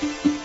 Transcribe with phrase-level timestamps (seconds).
[0.00, 0.39] good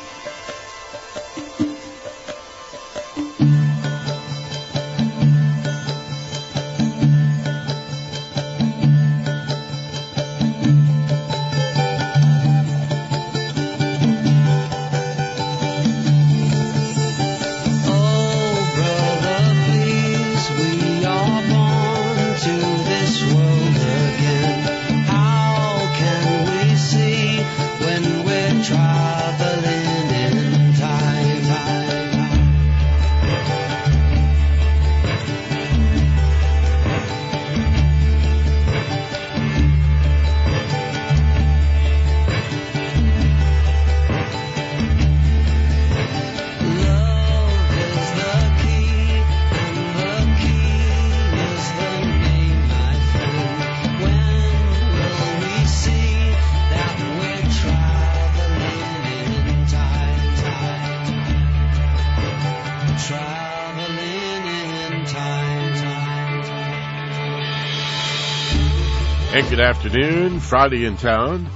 [69.95, 70.41] afternoon.
[70.41, 71.49] Friday in town.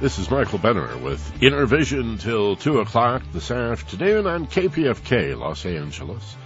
[0.00, 5.66] This is Michael Benner with Inner Vision till 2 o'clock this afternoon on KPFK Los
[5.66, 6.36] Angeles.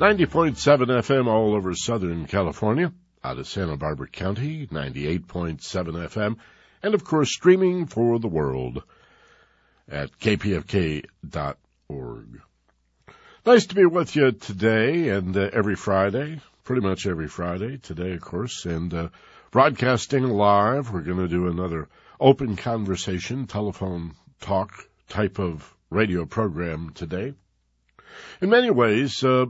[0.00, 6.36] 90.7 FM all over Southern California, out of Santa Barbara County, 98.7 FM,
[6.82, 8.82] and of course streaming for the world
[9.88, 11.06] at kpfk.org.
[13.46, 17.76] Nice to be with you today and uh, every Friday, pretty much every Friday.
[17.76, 19.08] Today, of course, and uh,
[19.54, 20.90] broadcasting live.
[20.90, 21.88] We're going to do another
[22.18, 24.72] open conversation, telephone talk
[25.08, 27.34] type of radio program today.
[28.40, 29.46] In many ways, uh,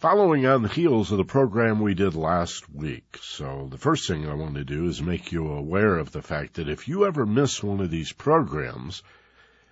[0.00, 3.20] following on the heels of the program we did last week.
[3.22, 6.54] So the first thing I want to do is make you aware of the fact
[6.54, 9.04] that if you ever miss one of these programs,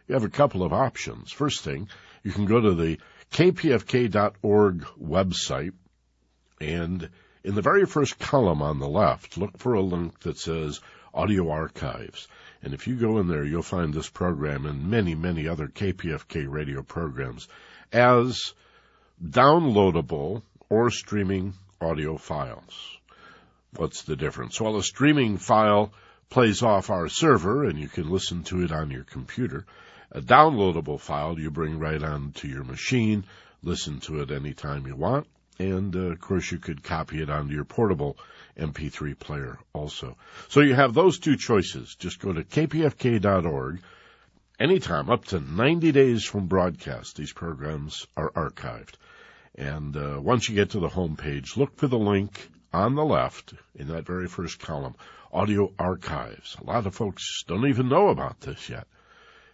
[0.06, 1.32] you have a couple of options.
[1.32, 1.88] First thing,
[2.22, 3.00] you can go to the
[3.32, 5.72] kpfk.org website
[6.60, 7.10] and
[7.42, 10.80] in the very first column on the left, look for a link that says
[11.14, 12.28] Audio Archives.
[12.62, 16.46] And if you go in there, you'll find this program and many, many other KPFK
[16.48, 17.48] radio programs
[17.92, 18.54] as
[19.22, 22.98] downloadable or streaming audio files.
[23.76, 24.60] What's the difference?
[24.60, 25.92] Well, a streaming file
[26.28, 29.64] plays off our server and you can listen to it on your computer.
[30.12, 33.24] A downloadable file you bring right onto your machine,
[33.62, 35.26] listen to it anytime you want,
[35.60, 38.16] and uh, of course you could copy it onto your portable
[38.58, 40.16] MP3 player also.
[40.48, 41.94] So you have those two choices.
[41.96, 43.82] Just go to kpfk.org.
[44.58, 48.94] Anytime, up to 90 days from broadcast, these programs are archived.
[49.54, 53.04] And uh, once you get to the home page, look for the link on the
[53.04, 54.94] left in that very first column,
[55.32, 56.56] Audio Archives.
[56.60, 58.86] A lot of folks don't even know about this yet.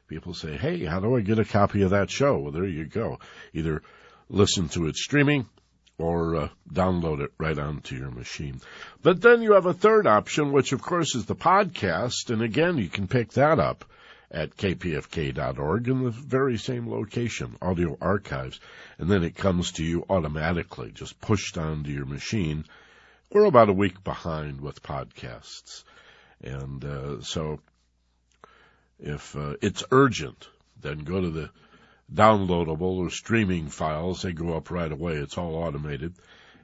[0.07, 2.39] People say, hey, how do I get a copy of that show?
[2.39, 3.19] Well, there you go.
[3.53, 3.83] Either
[4.29, 5.49] listen to it streaming
[5.99, 8.61] or uh, download it right onto your machine.
[9.03, 12.79] But then you have a third option, which of course is the podcast, and again,
[12.79, 13.85] you can pick that up
[14.31, 18.61] at kpfk.org in the very same location, audio archives,
[18.99, 22.65] and then it comes to you automatically, just pushed onto your machine.
[23.31, 25.85] We're about a week behind with podcasts.
[26.43, 27.61] And uh, so
[28.99, 30.49] if uh, it's urgent,
[30.81, 31.51] then go to the
[32.13, 34.23] downloadable or streaming files.
[34.23, 35.15] They go up right away.
[35.15, 36.15] It's all automated.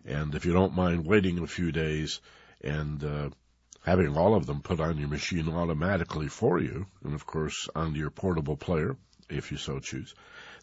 [0.05, 2.21] And if you don't mind waiting a few days
[2.63, 3.31] and uh,
[3.85, 7.99] having all of them put on your machine automatically for you, and of course onto
[7.99, 8.97] your portable player,
[9.29, 10.15] if you so choose,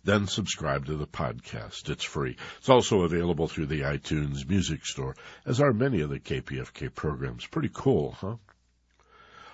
[0.04, 1.90] then subscribe to the podcast.
[1.90, 2.38] It's free.
[2.58, 5.16] It's also available through the iTunes Music Store,
[5.46, 7.46] as are many of the KPFK programs.
[7.46, 8.36] Pretty cool, huh?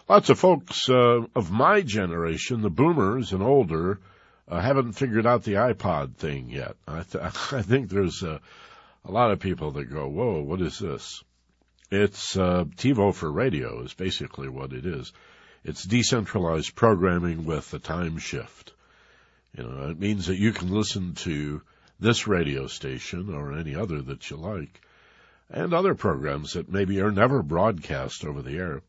[0.07, 3.99] Lots of folks uh, of my generation, the boomers and older,
[4.47, 6.75] uh, haven't figured out the iPod thing yet.
[6.87, 7.23] I, th-
[7.53, 8.39] I think there's a,
[9.03, 11.23] a lot of people that go, "Whoa, what is this?"
[11.91, 15.13] It's uh, TiVo for radio is basically what it is.
[15.63, 18.73] It's decentralized programming with a time shift.
[19.55, 21.61] You know, it means that you can listen to
[21.99, 24.81] this radio station or any other that you like,
[25.49, 28.81] and other programs that maybe are never broadcast over the air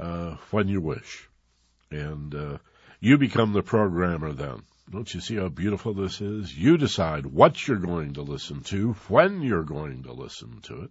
[0.00, 1.28] uh, when you wish,
[1.90, 2.58] and uh,
[3.00, 4.62] you become the programmer then.
[4.90, 6.56] Don't you see how beautiful this is?
[6.56, 10.90] You decide what you're going to listen to, when you're going to listen to it,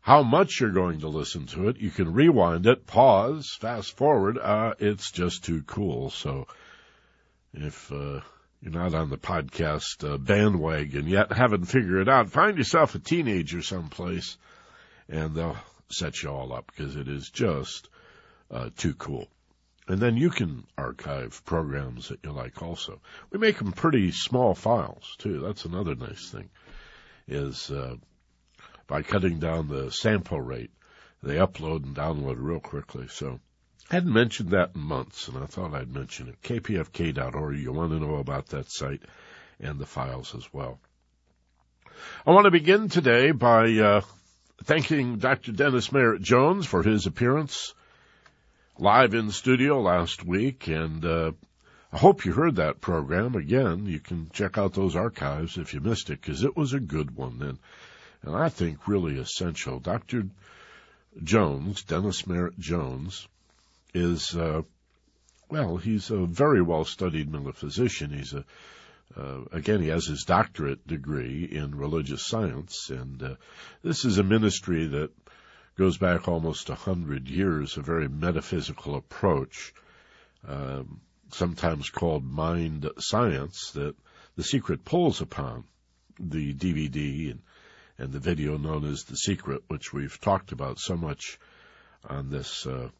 [0.00, 1.78] how much you're going to listen to it.
[1.78, 4.38] You can rewind it, pause, fast forward.
[4.38, 6.10] Uh, it's just too cool.
[6.10, 6.46] So
[7.52, 8.20] if, uh,
[8.60, 12.98] you're not on the podcast uh, bandwagon yet, haven't figured it out, find yourself a
[12.98, 14.36] teenager someplace
[15.08, 15.56] and they'll
[15.90, 17.88] set you all up because it is just
[18.50, 19.28] uh, too cool.
[19.88, 23.00] And then you can archive programs that you like also.
[23.30, 25.40] We make them pretty small files too.
[25.40, 26.50] That's another nice thing
[27.26, 27.96] is, uh,
[28.86, 30.70] by cutting down the sample rate,
[31.22, 33.08] they upload and download real quickly.
[33.08, 33.40] So
[33.90, 36.42] I hadn't mentioned that in months and I thought I'd mention it.
[36.42, 37.58] kpfk.org.
[37.58, 39.02] You want to know about that site
[39.58, 40.78] and the files as well.
[42.26, 44.00] I want to begin today by, uh,
[44.64, 45.52] thanking Dr.
[45.52, 47.74] Dennis Merritt Jones for his appearance
[48.80, 51.32] live in studio last week, and uh,
[51.92, 53.34] I hope you heard that program.
[53.34, 56.80] Again, you can check out those archives if you missed it, because it was a
[56.80, 57.58] good one, and,
[58.22, 59.80] and I think really essential.
[59.80, 60.28] Dr.
[61.22, 63.28] Jones, Dennis Merritt Jones,
[63.92, 64.62] is, uh,
[65.50, 68.10] well, he's a very well studied metaphysician.
[68.10, 68.46] He's a
[69.16, 73.34] uh, again, he has his doctorate degree in religious science, and uh,
[73.82, 75.10] this is a ministry that
[75.80, 79.72] goes back almost a hundred years, a very metaphysical approach,
[80.46, 81.00] um,
[81.32, 83.94] sometimes called mind science, that
[84.36, 85.64] the secret pulls upon.
[86.18, 87.40] The DVD and,
[87.96, 91.38] and the video known as The Secret, which we've talked about so much
[92.06, 92.90] on this uh,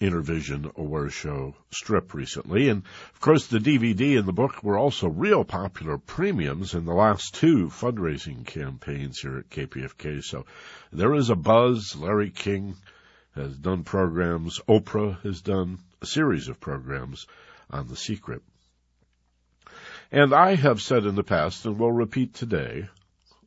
[0.00, 2.68] Inner Vision Aware Show strip recently.
[2.68, 2.82] And
[3.14, 7.34] of course, the DVD and the book were also real popular premiums in the last
[7.34, 10.22] two fundraising campaigns here at KPFK.
[10.22, 10.46] So
[10.92, 11.96] there is a buzz.
[11.96, 12.76] Larry King
[13.34, 14.60] has done programs.
[14.68, 17.26] Oprah has done a series of programs
[17.70, 18.42] on The Secret.
[20.12, 22.88] And I have said in the past, and will repeat today,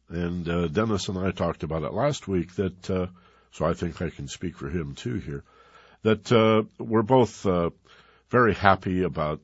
[0.10, 3.08] and uh, Dennis and I talked about it last week, that, uh,
[3.52, 5.44] so I think I can speak for him too here,
[6.04, 7.70] that uh, we're both uh,
[8.30, 9.42] very happy about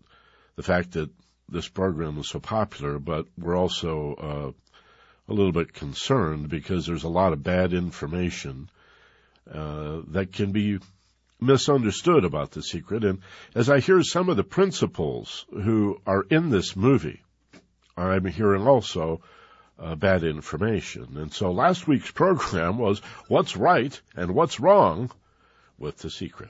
[0.55, 1.09] the fact that
[1.49, 7.03] this program is so popular, but we're also uh, a little bit concerned because there's
[7.03, 8.69] a lot of bad information
[9.51, 10.79] uh, that can be
[11.39, 13.03] misunderstood about the secret.
[13.03, 13.19] And
[13.53, 17.21] as I hear some of the principals who are in this movie,
[17.97, 19.21] I'm hearing also
[19.77, 21.17] uh, bad information.
[21.17, 25.11] And so last week's program was what's right and what's wrong
[25.77, 26.49] with the secret.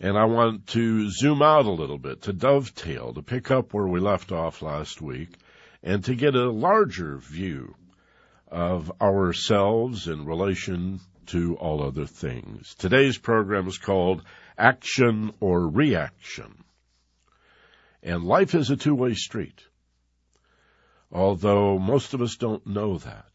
[0.00, 3.86] And I want to zoom out a little bit, to dovetail, to pick up where
[3.86, 5.28] we left off last week,
[5.82, 7.74] and to get a larger view
[8.48, 12.74] of ourselves in relation to all other things.
[12.74, 14.22] Today's program is called
[14.58, 16.64] Action or Reaction.
[18.02, 19.62] And life is a two-way street.
[21.12, 23.29] Although most of us don't know that.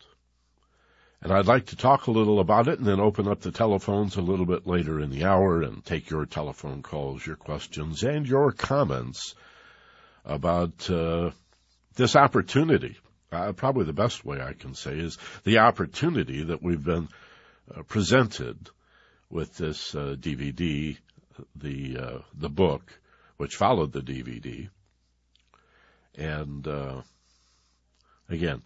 [1.26, 4.16] And I'd like to talk a little about it and then open up the telephones
[4.16, 8.28] a little bit later in the hour and take your telephone calls, your questions, and
[8.28, 9.34] your comments
[10.24, 11.32] about uh,
[11.96, 12.96] this opportunity.
[13.32, 17.08] Uh, probably the best way I can say is the opportunity that we've been
[17.76, 18.70] uh, presented
[19.28, 20.96] with this DVD,
[21.40, 22.84] uh, the uh, the book,
[23.38, 24.70] which followed the DVD,
[26.14, 27.02] and uh,
[28.30, 28.62] again,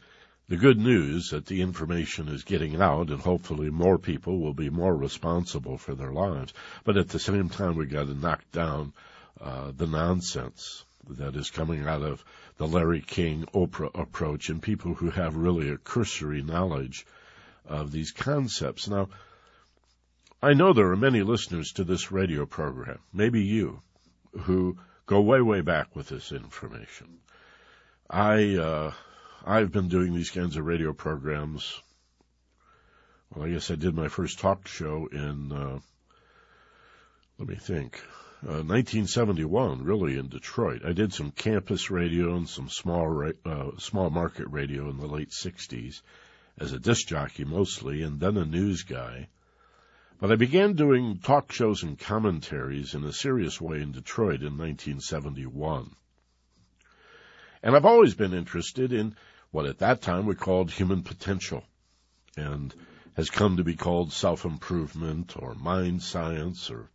[0.50, 4.72] the good news that the information is getting out and hopefully more people will be
[4.72, 6.54] more responsible for their lives.
[6.84, 8.94] But at the same time, we got to knock down
[9.40, 12.24] uh, the nonsense that is coming out of
[12.58, 17.06] the Larry King Oprah approach and people who have really a cursory knowledge
[17.68, 18.88] of these concepts.
[18.88, 19.10] Now,
[20.42, 23.82] I know there are many listeners to this radio program, maybe you,
[24.42, 27.20] who go way, way back with this information.
[28.10, 28.94] I, uh,
[29.46, 31.82] I've been doing these kinds of radio programs.
[33.34, 35.80] Well, I guess I did my first talk show in, uh,
[37.38, 38.02] let me think,
[38.44, 40.84] uh, 1971, really in Detroit.
[40.84, 45.08] I did some campus radio and some small, ra- uh, small market radio in the
[45.08, 46.02] late 60s
[46.58, 49.30] as a disc jockey mostly, and then a news guy.
[50.20, 54.58] But I began doing talk shows and commentaries in a serious way in Detroit in
[54.58, 55.96] 1971.
[57.62, 59.16] And I've always been interested in
[59.52, 61.64] what at that time we called human potential
[62.38, 62.74] and
[63.16, 66.90] has come to be called self-improvement or mind science or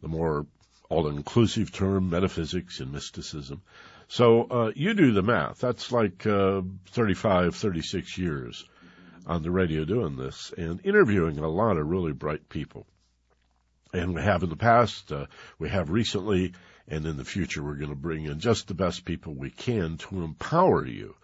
[0.00, 0.46] the more
[0.88, 3.62] all-inclusive term metaphysics and mysticism.
[4.08, 5.58] So uh, you do the math.
[5.58, 8.64] That's like uh, 35, 36 years
[9.26, 12.86] on the radio doing this and interviewing a lot of really bright people.
[13.92, 15.26] And we have in the past, uh,
[15.58, 16.52] we have recently,
[16.88, 19.96] and in the future we're going to bring in just the best people we can
[19.96, 21.14] to empower you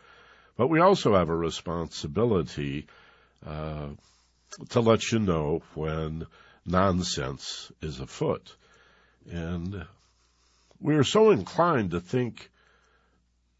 [0.61, 2.87] but we also have a responsibility
[3.47, 3.89] uh,
[4.69, 6.27] to let you know when
[6.67, 8.55] nonsense is afoot.
[9.31, 9.87] And
[10.81, 12.51] we are so inclined to think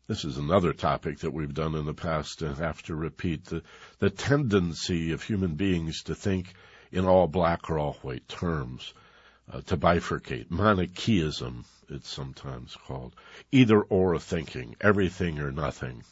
[0.09, 3.63] this is another topic that we've done in the past and have to repeat the,
[3.99, 6.53] the tendency of human beings to think
[6.93, 8.93] in all black or all white terms.
[9.53, 10.51] Uh, to bifurcate.
[10.51, 13.15] Manichaeism, it's sometimes called.
[13.51, 16.03] Either or thinking, everything or nothing.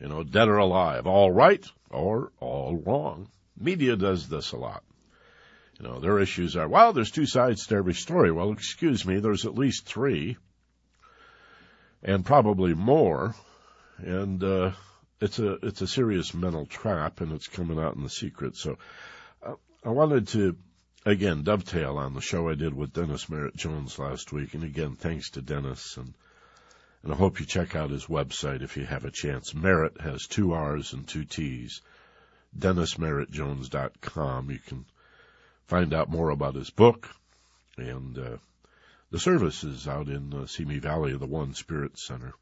[0.00, 3.28] You know, dead or alive, all right or all wrong.
[3.58, 4.82] Media does this a lot.
[5.80, 8.32] You know, their issues are, well, there's two sides to every story.
[8.32, 10.36] Well, excuse me, there's at least three.
[12.02, 13.34] And probably more.
[13.98, 14.72] And, uh,
[15.20, 18.56] it's a, it's a serious mental trap and it's coming out in the secret.
[18.56, 18.78] So,
[19.42, 19.54] uh,
[19.84, 20.56] I wanted to,
[21.06, 24.54] again, dovetail on the show I did with Dennis Merritt Jones last week.
[24.54, 26.12] And again, thanks to Dennis and,
[27.02, 29.54] and I hope you check out his website if you have a chance.
[29.54, 31.80] Merritt has two R's and two T's.
[32.58, 34.50] DennisMerrittJones.com.
[34.50, 34.84] You can
[35.66, 37.08] find out more about his book
[37.76, 38.36] and uh,
[39.10, 42.32] the services out in uh, Simi Valley the One Spirit Center.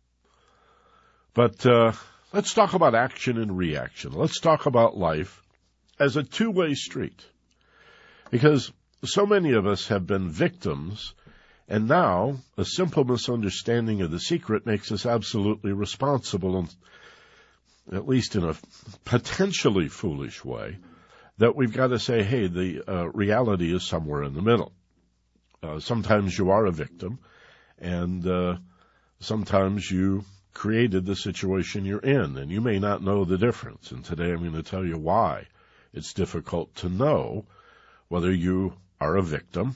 [1.35, 1.93] But uh,
[2.33, 4.13] let's talk about action and reaction.
[4.13, 5.43] Let's talk about life
[5.99, 7.25] as a two-way street.
[8.35, 8.73] Because
[9.05, 11.15] so many of us have been victims,
[11.69, 16.67] and now a simple misunderstanding of the secret makes us absolutely responsible,
[17.93, 18.57] at least in a
[19.05, 20.79] potentially foolish way,
[21.39, 24.73] that we've got to say, hey, the uh, reality is somewhere in the middle.
[25.63, 27.21] Uh, sometimes you are a victim,
[27.79, 28.57] and uh,
[29.21, 33.93] sometimes you created the situation you're in, and you may not know the difference.
[33.93, 35.47] And today I'm going to tell you why
[35.93, 37.47] it's difficult to know
[38.15, 39.75] whether you are a victim,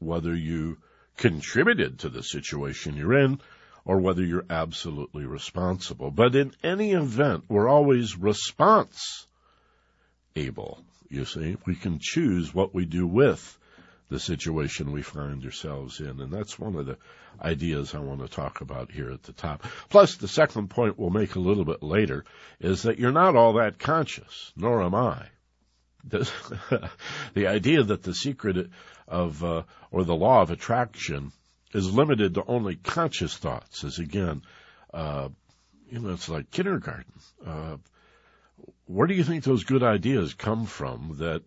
[0.00, 0.76] whether you
[1.16, 3.40] contributed to the situation you're in,
[3.86, 6.10] or whether you're absolutely responsible.
[6.10, 9.26] But in any event, we're always response
[10.36, 10.84] able.
[11.08, 13.58] You see, we can choose what we do with
[14.10, 16.20] the situation we find ourselves in.
[16.20, 16.98] And that's one of the
[17.40, 19.64] ideas I want to talk about here at the top.
[19.88, 22.26] Plus, the second point we'll make a little bit later
[22.60, 25.28] is that you're not all that conscious, nor am I.
[26.08, 26.90] The,
[27.34, 28.70] the idea that the secret
[29.06, 31.32] of, uh, or the law of attraction
[31.74, 34.42] is limited to only conscious thoughts is again,
[34.94, 35.28] uh,
[35.90, 37.12] you know, it's like kindergarten.
[37.44, 37.76] Uh,
[38.86, 41.42] where do you think those good ideas come from that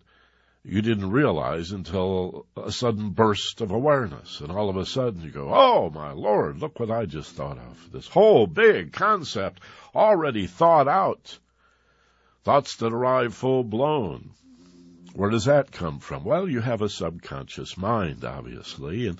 [0.63, 4.41] you didn't realize until a sudden burst of awareness?
[4.41, 7.57] And all of a sudden you go, Oh my Lord, look what I just thought
[7.57, 7.91] of.
[7.91, 9.61] This whole big concept
[9.95, 11.37] already thought out.
[12.43, 14.31] Thoughts that arrive full blown.
[15.13, 16.23] Where does that come from?
[16.23, 19.19] Well, you have a subconscious mind, obviously, and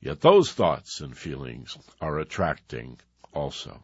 [0.00, 2.98] yet those thoughts and feelings are attracting
[3.32, 3.82] also.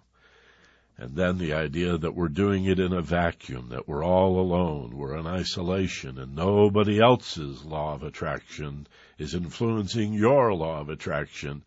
[0.99, 4.94] And then the idea that we're doing it in a vacuum, that we're all alone,
[4.94, 11.64] we're in isolation, and nobody else's law of attraction is influencing your law of attraction.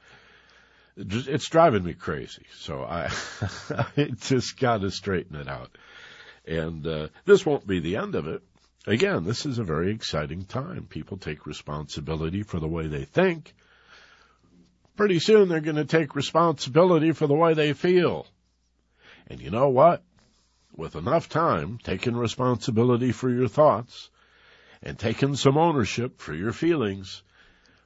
[0.95, 2.45] It's driving me crazy.
[2.59, 3.11] So I,
[3.97, 5.75] I just got to straighten it out.
[6.45, 8.43] And uh, this won't be the end of it.
[8.85, 10.87] Again, this is a very exciting time.
[10.87, 13.53] People take responsibility for the way they think.
[14.97, 18.27] Pretty soon they're going to take responsibility for the way they feel.
[19.27, 20.03] And you know what?
[20.75, 24.09] With enough time, taking responsibility for your thoughts
[24.81, 27.23] and taking some ownership for your feelings,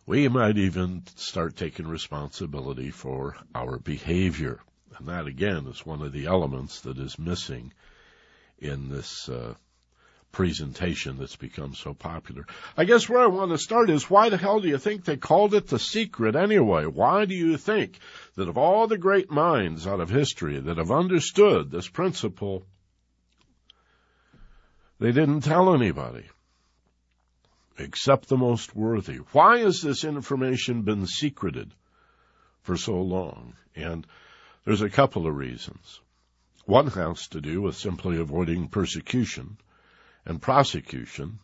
[0.07, 4.61] we might even start taking responsibility for our behavior.
[4.97, 7.71] And that again is one of the elements that is missing
[8.57, 9.53] in this uh,
[10.37, 12.45] presentation that's become so popular.
[12.77, 15.17] I guess where I want to start is why the hell do you think they
[15.17, 16.85] called it the secret anyway?
[16.85, 17.97] Why do you think
[18.35, 22.67] that of all the great minds out of history that have understood this principle,
[24.99, 26.25] they didn't tell anybody
[27.79, 29.15] except the most worthy?
[29.31, 31.73] Why has this information been secreted
[32.61, 33.55] for so long?
[33.75, 34.05] And
[34.65, 35.99] there's a couple of reasons.
[36.65, 39.57] One has to do with simply avoiding persecution
[40.27, 41.39] and prosecution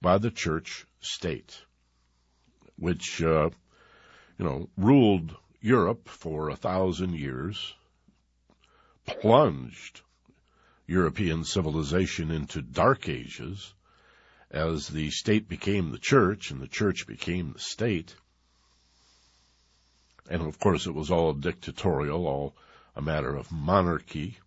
[0.00, 1.60] by the church state,
[2.76, 3.50] which, uh,
[4.38, 7.74] you know, ruled Europe for a thousand years,
[9.06, 10.00] plunged
[10.86, 13.74] European civilization into dark ages
[14.50, 18.16] as the state became the church and the church became the state.
[20.30, 22.56] And of course it was all dictatorial, all
[22.96, 24.38] a matter of monarchy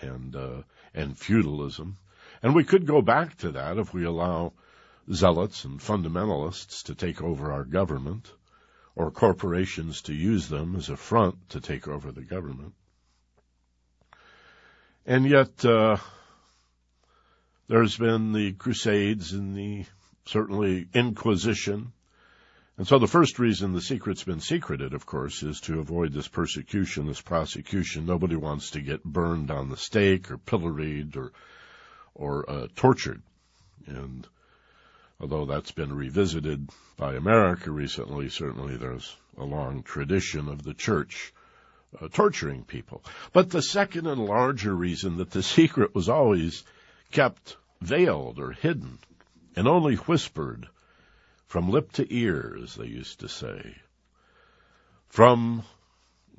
[0.00, 0.62] and, uh,
[0.94, 1.98] and feudalism.
[2.42, 4.52] And we could go back to that if we allow
[5.12, 8.30] zealots and fundamentalists to take over our government
[8.94, 12.74] or corporations to use them as a front to take over the government.
[15.06, 15.96] And yet, uh,
[17.68, 19.84] there's been the Crusades and the
[20.26, 21.92] certainly Inquisition.
[22.76, 26.28] And so the first reason the secret's been secreted, of course, is to avoid this
[26.28, 28.06] persecution, this prosecution.
[28.06, 31.32] Nobody wants to get burned on the stake or pilloried or
[32.14, 33.22] or uh, tortured.
[33.86, 34.26] And
[35.20, 41.32] although that's been revisited by America recently, certainly there's a long tradition of the church
[42.00, 43.02] uh, torturing people.
[43.32, 46.64] But the second and larger reason that the secret was always
[47.10, 48.98] kept veiled or hidden
[49.56, 50.68] and only whispered
[51.46, 53.74] from lip to ear, as they used to say,
[55.08, 55.62] from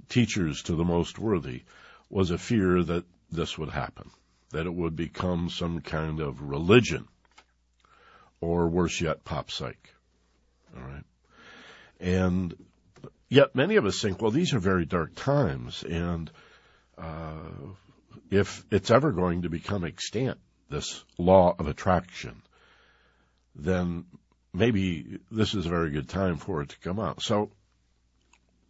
[0.07, 1.63] teachers to the most worthy,
[2.09, 4.09] was a fear that this would happen,
[4.51, 7.07] that it would become some kind of religion,
[8.41, 9.93] or worse yet, pop psych.
[10.75, 11.03] All right.
[11.99, 12.55] And
[13.27, 16.31] yet many of us think, well, these are very dark times, and
[16.97, 17.33] uh,
[18.31, 20.39] if it's ever going to become extant,
[20.69, 22.41] this law of attraction,
[23.55, 24.05] then
[24.53, 27.21] maybe this is a very good time for it to come out.
[27.21, 27.51] So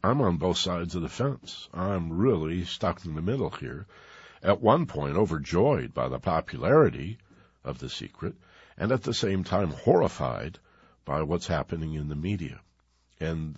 [0.03, 1.67] I'm on both sides of the fence.
[1.74, 3.86] I'm really stuck in the middle here.
[4.41, 7.17] At one point, overjoyed by the popularity
[7.63, 8.36] of The Secret,
[8.77, 10.60] and at the same time horrified
[11.03, 12.62] by what's happening in the media.
[13.19, 13.58] And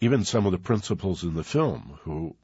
[0.00, 2.36] even some of the principals in the film who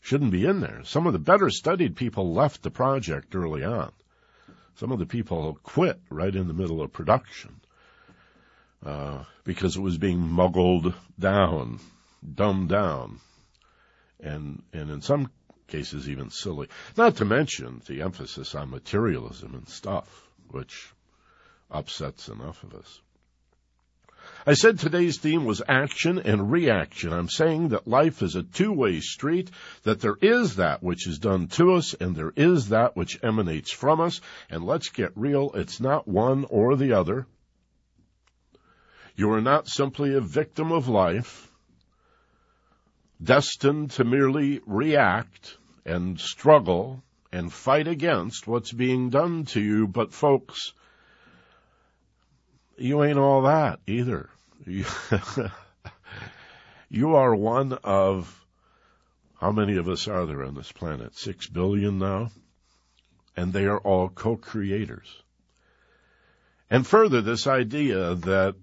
[0.00, 0.82] shouldn't be in there.
[0.84, 3.92] Some of the better studied people left the project early on.
[4.76, 7.60] Some of the people quit right in the middle of production
[8.84, 11.80] uh, because it was being muggled down,
[12.34, 13.20] dumbed down,
[14.20, 15.30] and and in some
[15.68, 16.68] cases even silly.
[16.96, 20.92] Not to mention the emphasis on materialism and stuff, which
[21.70, 23.00] upsets enough of us.
[24.46, 27.12] I said today's theme was action and reaction.
[27.12, 29.50] I'm saying that life is a two-way street,
[29.82, 33.70] that there is that which is done to us and there is that which emanates
[33.70, 34.20] from us.
[34.48, 37.26] And let's get real, it's not one or the other.
[39.16, 41.50] You are not simply a victim of life,
[43.22, 45.57] destined to merely react
[45.88, 47.02] and struggle
[47.32, 50.72] and fight against what's being done to you, but folks,
[52.76, 54.30] you ain't all that either.
[56.90, 58.46] You, are one of
[59.38, 61.14] how many of us are there on this planet?
[61.16, 62.30] Six billion now?
[63.36, 65.22] And they are all co-creators.
[66.70, 68.54] And further, this idea that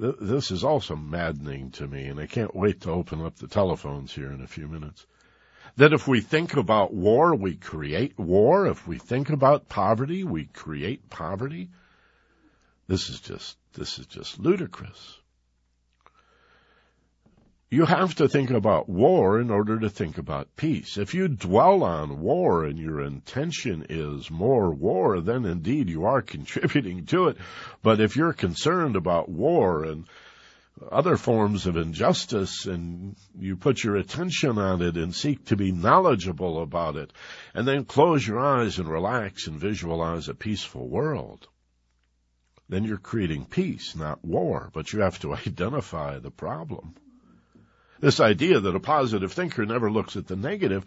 [0.00, 3.48] th- this is also maddening to me, and I can't wait to open up the
[3.48, 5.06] telephones here in a few minutes.
[5.76, 8.66] That if we think about war, we create war.
[8.66, 11.70] If we think about poverty, we create poverty.
[12.86, 15.20] This is just this is just ludicrous.
[17.72, 20.98] You have to think about war in order to think about peace.
[20.98, 26.20] If you dwell on war and your intention is more war, then indeed you are
[26.34, 27.36] contributing to it.
[27.80, 30.06] But if you're concerned about war and
[30.90, 35.72] other forms of injustice and you put your attention on it and seek to be
[35.72, 37.12] knowledgeable about it
[37.54, 41.46] and then close your eyes and relax and visualize a peaceful world,
[42.68, 46.94] then you're creating peace, not war, but you have to identify the problem.
[48.00, 50.84] This idea that a positive thinker never looks at the negative,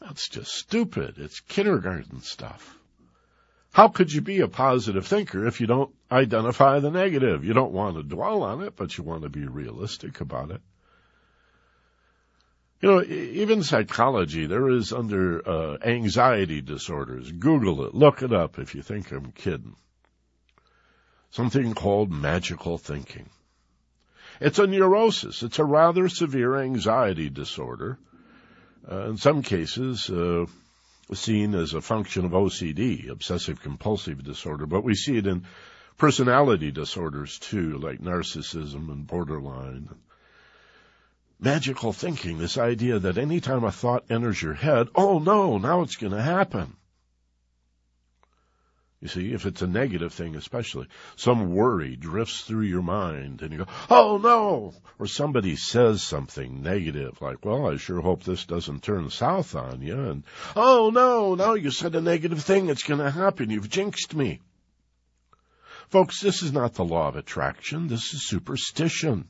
[0.00, 1.16] that's just stupid.
[1.18, 2.77] It's kindergarten stuff.
[3.72, 7.44] How could you be a positive thinker if you don't identify the negative?
[7.44, 10.60] You don't want to dwell on it, but you want to be realistic about it.
[12.80, 17.30] You know, even psychology, there is under uh, anxiety disorders.
[17.30, 19.74] Google it, look it up if you think I'm kidding
[21.30, 23.28] something called magical thinking.
[24.40, 25.42] It's a neurosis.
[25.42, 27.98] It's a rather severe anxiety disorder.
[28.90, 30.46] Uh, in some cases, uh,
[31.14, 35.44] seen as a function of OCD, obsessive compulsive disorder, but we see it in
[35.96, 39.88] personality disorders too, like narcissism and borderline.
[41.40, 45.96] Magical thinking, this idea that anytime a thought enters your head, oh no, now it's
[45.96, 46.74] going to happen.
[49.00, 53.52] You see, if it's a negative thing, especially, some worry drifts through your mind and
[53.52, 54.74] you go, oh no!
[54.98, 59.82] Or somebody says something negative, like, well, I sure hope this doesn't turn south on
[59.82, 59.94] you.
[59.94, 60.24] And,
[60.56, 64.40] oh no, now you said a negative thing, it's gonna happen, you've jinxed me.
[65.90, 69.28] Folks, this is not the law of attraction, this is superstition.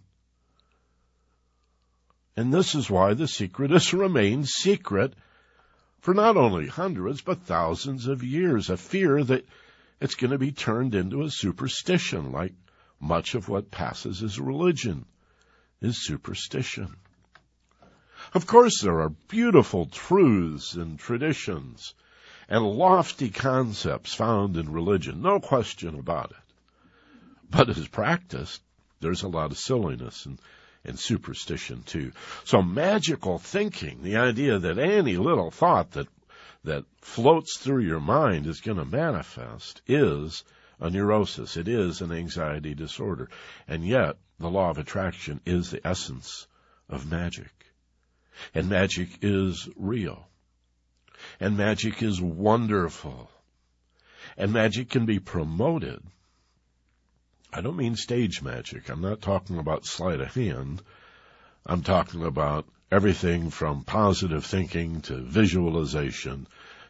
[2.39, 5.13] And this is why the secret has remained secret
[6.01, 9.47] for not only hundreds, but thousands of years, a fear that
[10.01, 12.55] it's going to be turned into a superstition, like
[13.01, 15.05] much of what passes as religion
[15.81, 16.97] is superstition.
[18.35, 21.95] Of course, there are beautiful truths and traditions
[22.49, 26.37] and lofty concepts found in religion, no question about it.
[27.51, 28.63] But as practiced,
[29.01, 30.41] there's a lot of silliness and
[30.89, 32.13] and superstition too.
[32.45, 36.09] So magical thinking, the idea that any little thought that
[36.65, 40.45] that floats through your mind is going to manifest is
[40.81, 41.57] a neurosis.
[41.57, 43.31] It is an anxiety disorder.
[43.67, 46.47] And yet, the law of attraction is the essence
[46.89, 47.53] of magic.
[48.55, 50.29] And magic is real.
[51.41, 53.31] And magic is wonderful.
[54.37, 56.03] And magic can be promoted.
[57.53, 58.89] I don't mean stage magic.
[58.89, 60.83] I'm not talking about sleight of hand.
[61.65, 66.47] I'm talking about everything from positive thinking to visualization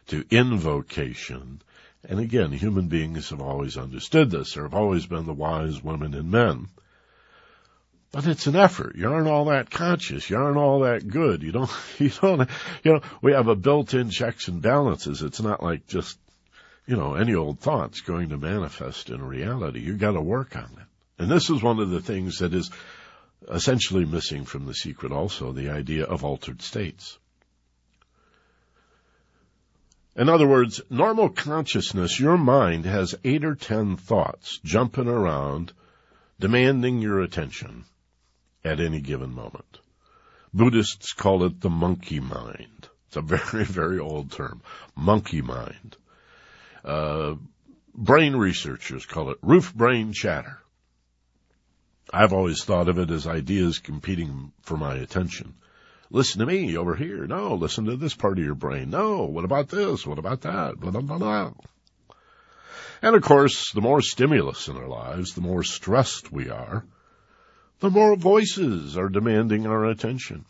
[0.07, 1.61] to invocation.
[2.07, 4.53] And again, human beings have always understood this.
[4.53, 6.67] There have always been the wise women and men.
[8.11, 8.95] But it's an effort.
[8.95, 10.29] You aren't all that conscious.
[10.29, 11.43] You aren't all that good.
[11.43, 11.69] You don't,
[11.99, 12.49] you don't,
[12.83, 15.21] you know, we have a built-in checks and balances.
[15.21, 16.17] It's not like just,
[16.85, 19.79] you know, any old thoughts going to manifest in reality.
[19.79, 21.21] You gotta work on it.
[21.21, 22.71] And this is one of the things that is
[23.49, 27.17] essentially missing from the secret also, the idea of altered states.
[30.15, 35.71] In other words, normal consciousness, your mind has eight or ten thoughts jumping around,
[36.39, 37.85] demanding your attention
[38.63, 39.79] at any given moment.
[40.53, 42.89] Buddhists call it the monkey mind.
[43.07, 44.61] It's a very, very old term.
[44.95, 45.95] Monkey mind.
[46.83, 47.35] Uh,
[47.93, 50.59] brain researchers call it roof brain chatter.
[52.11, 55.55] I've always thought of it as ideas competing for my attention.
[56.09, 57.27] Listen to me over here.
[57.27, 58.89] No, listen to this part of your brain.
[58.89, 60.07] No, what about this?
[60.07, 60.79] What about that?
[60.79, 61.51] Blah, blah, blah, blah.
[63.01, 66.83] And of course, the more stimulus in our lives, the more stressed we are,
[67.79, 70.45] the more voices are demanding our attention.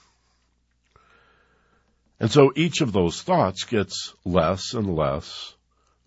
[2.19, 5.53] And so each of those thoughts gets less and less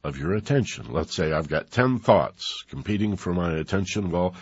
[0.04, 0.92] of your attention.
[0.92, 4.10] Let's say I've got 10 thoughts competing for my attention.
[4.10, 4.34] Well,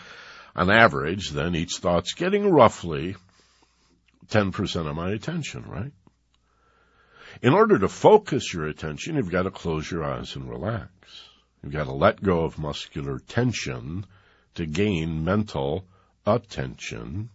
[0.56, 3.16] on average, then each thought's getting roughly
[4.28, 5.92] 10% of my attention, right?
[7.42, 10.90] In order to focus your attention, you've got to close your eyes and relax.
[11.62, 14.06] You've got to let go of muscular tension
[14.54, 15.84] to gain mental
[16.26, 17.28] attention.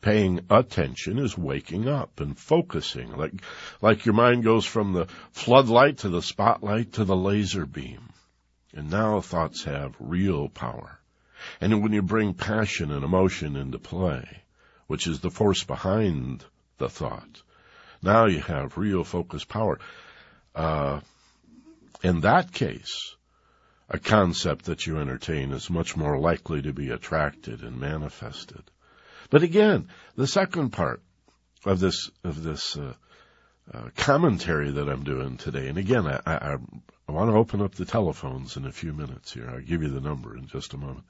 [0.00, 3.42] Paying attention is waking up and focusing, like,
[3.82, 8.10] like your mind goes from the floodlight to the spotlight to the laser beam.
[8.72, 11.00] And now thoughts have real power.
[11.60, 14.42] And when you bring passion and emotion into play,
[14.86, 16.44] which is the force behind
[16.78, 17.42] the thought,
[18.02, 19.78] now you have real focus power.
[20.54, 21.00] Uh,
[22.02, 23.16] in that case,
[23.88, 28.62] a concept that you entertain is much more likely to be attracted and manifested.
[29.30, 31.02] But again, the second part
[31.64, 32.94] of this of this uh,
[33.72, 36.56] uh, commentary that I'm doing today, and again, I, I,
[37.08, 39.48] I want to open up the telephones in a few minutes here.
[39.48, 41.04] I'll give you the number in just a moment.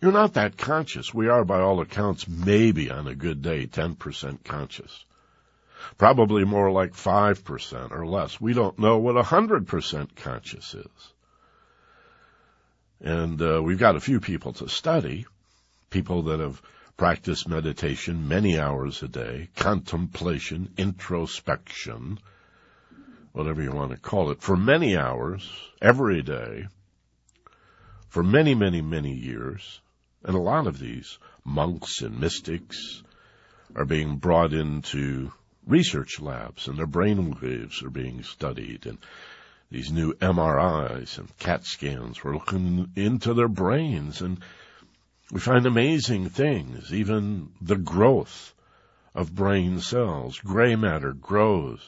[0.00, 1.14] You're not that conscious.
[1.14, 5.04] We are, by all accounts, maybe on a good day, 10% conscious.
[5.96, 8.40] Probably more like 5% or less.
[8.40, 11.12] We don't know what 100% conscious is.
[13.00, 15.26] And uh, we've got a few people to study,
[15.90, 16.60] people that have
[16.96, 22.18] practiced meditation many hours a day, contemplation, introspection,
[23.32, 25.50] whatever you want to call it, for many hours,
[25.82, 26.66] every day,
[28.08, 29.80] for many, many, many years.
[30.22, 33.02] And a lot of these monks and mystics
[33.74, 35.32] are being brought into
[35.66, 38.98] research labs and their brain waves are being studied and
[39.70, 42.22] these new MRIs and CAT scans.
[42.22, 44.38] We're looking into their brains and
[45.30, 48.54] we find amazing things, even the growth
[49.14, 50.38] of brain cells.
[50.38, 51.80] Gray matter grows.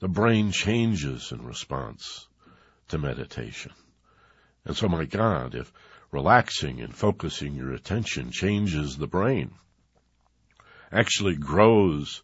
[0.00, 2.26] The brain changes in response
[2.88, 3.72] to meditation.
[4.64, 5.72] And so, my God, if
[6.10, 9.52] relaxing and focusing your attention changes the brain,
[10.90, 12.22] actually grows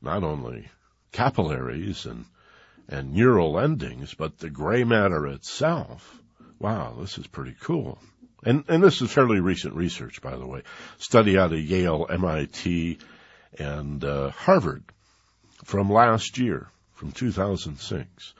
[0.00, 0.68] not only
[1.12, 2.26] capillaries and
[2.88, 6.22] and neural endings, but the gray matter itself.
[6.58, 7.98] Wow, this is pretty cool.
[8.44, 10.62] And, and this is fairly recent research, by the way.
[10.98, 12.98] Study out of Yale, MIT,
[13.58, 14.84] and uh, Harvard
[15.64, 18.34] from last year, from 2006,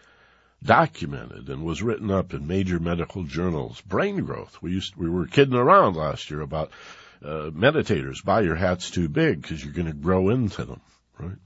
[0.62, 3.80] documented and was written up in major medical journals.
[3.82, 4.61] Brain growth.
[4.62, 6.70] We used we were kidding around last year about
[7.24, 8.24] uh, meditators.
[8.24, 10.80] Buy your hats too big because you're going to grow into them,
[11.18, 11.37] right?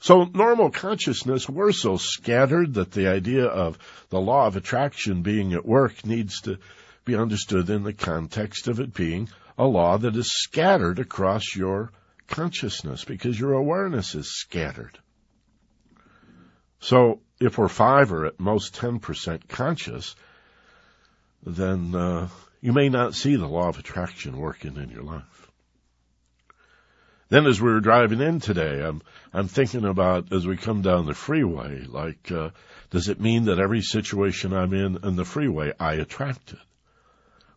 [0.00, 5.52] So normal consciousness, we're so scattered that the idea of the law of attraction being
[5.52, 6.58] at work needs to
[7.04, 11.92] be understood in the context of it being a law that is scattered across your
[12.28, 14.98] consciousness because your awareness is scattered.
[16.78, 20.16] So if we're five or at most 10% conscious,
[21.44, 22.28] then uh,
[22.62, 25.39] you may not see the law of attraction working in your life.
[27.30, 31.06] Then as we were driving in today, I'm, I'm thinking about as we come down
[31.06, 32.50] the freeway, like, uh,
[32.90, 36.58] does it mean that every situation I'm in in the freeway I attracted?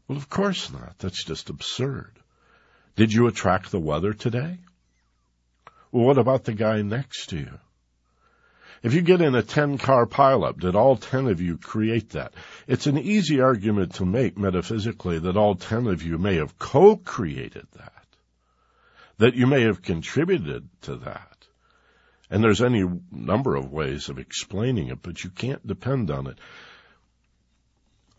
[0.08, 1.00] Well, of course not.
[1.00, 2.12] That's just absurd.
[2.96, 4.60] Did you attract the weather today?
[5.92, 7.60] Well, what about the guy next to you?
[8.84, 12.34] If you get in a 10 car pileup, did all 10 of you create that?
[12.68, 17.66] It's an easy argument to make metaphysically that all 10 of you may have co-created
[17.78, 18.03] that.
[19.24, 21.48] That you may have contributed to that.
[22.30, 26.38] And there's any number of ways of explaining it, but you can't depend on it.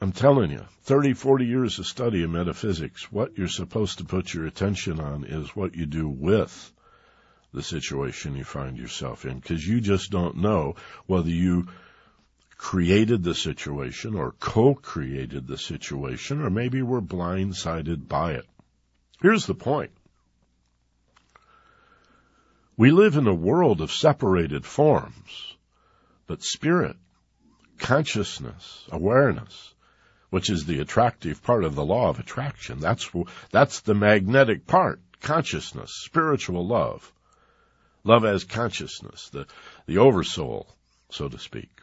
[0.01, 4.33] I'm telling you, 30, 40 years of study in metaphysics, what you're supposed to put
[4.33, 6.73] your attention on is what you do with
[7.53, 11.69] the situation you find yourself in because you just don't know whether you
[12.57, 18.47] created the situation or co-created the situation or maybe were blindsided by it.
[19.21, 19.91] Here's the point.
[22.77, 25.57] We live in a world of separated forms,
[26.27, 26.97] but spirit,
[27.79, 29.75] consciousness, awareness,
[30.31, 33.11] which is the attractive part of the law of attraction, that's,
[33.51, 37.13] that's the magnetic part, consciousness, spiritual love
[38.07, 39.47] Love as consciousness, the,
[39.87, 40.69] the oversoul,
[41.09, 41.81] so to speak.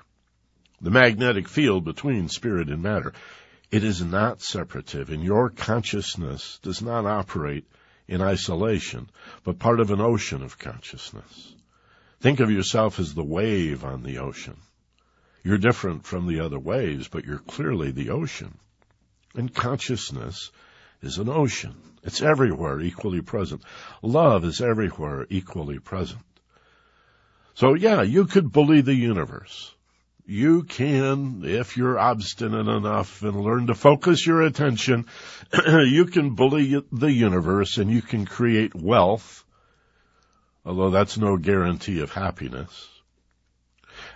[0.80, 3.13] The magnetic field between spirit and matter.
[3.71, 7.65] It is not separative, and your consciousness does not operate
[8.12, 9.10] in isolation,
[9.45, 11.56] but part of an ocean of consciousness.
[12.19, 14.58] Think of yourself as the wave on the ocean.
[15.43, 18.58] You're different from the other waves, but you're clearly the ocean.
[19.34, 20.52] And consciousness
[21.02, 21.76] is an ocean.
[22.04, 23.63] It's everywhere equally present.
[24.02, 26.21] Love is everywhere equally present.
[27.54, 29.74] So yeah, you could bully the universe.
[30.25, 35.07] You can, if you're obstinate enough and learn to focus your attention,
[35.67, 39.43] you can bully the universe and you can create wealth,
[40.65, 42.88] although that's no guarantee of happiness.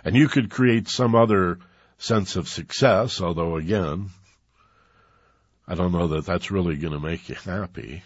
[0.04, 1.58] And you could create some other
[1.98, 4.10] sense of success, although again,
[5.66, 8.02] I don't know that that's really going to make you happy.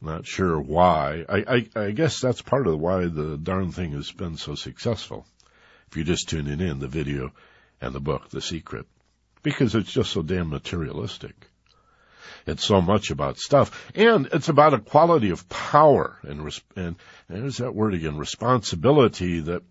[0.00, 1.24] Not sure why.
[1.28, 5.26] I, I, I guess that's part of why the darn thing has been so successful.
[5.92, 7.32] If you're just tuning in, the video
[7.78, 8.86] and the book, The Secret.
[9.42, 11.50] Because it's just so damn materialistic.
[12.46, 13.92] It's so much about stuff.
[13.94, 16.40] And it's about a quality of power and,
[16.76, 16.96] and,
[17.28, 19.64] and there's that word again, responsibility that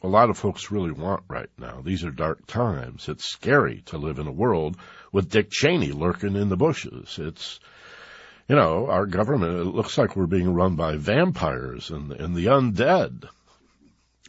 [0.00, 1.80] a lot of folks really want right now.
[1.84, 3.08] These are dark times.
[3.08, 4.76] It's scary to live in a world
[5.10, 7.18] with Dick Cheney lurking in the bushes.
[7.18, 7.58] It's,
[8.48, 12.46] you know, our government, it looks like we're being run by vampires and, and the
[12.46, 13.28] undead.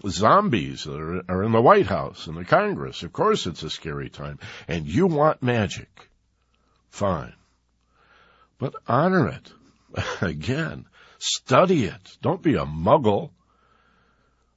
[0.06, 3.04] Zombies are, are in the White House and the Congress.
[3.04, 4.40] Of course it's a scary time.
[4.68, 6.10] And you want magic.
[6.90, 7.34] Fine.
[8.58, 9.52] But honor it.
[10.22, 10.86] Again,
[11.18, 12.18] study it.
[12.22, 13.32] Don't be a muggle.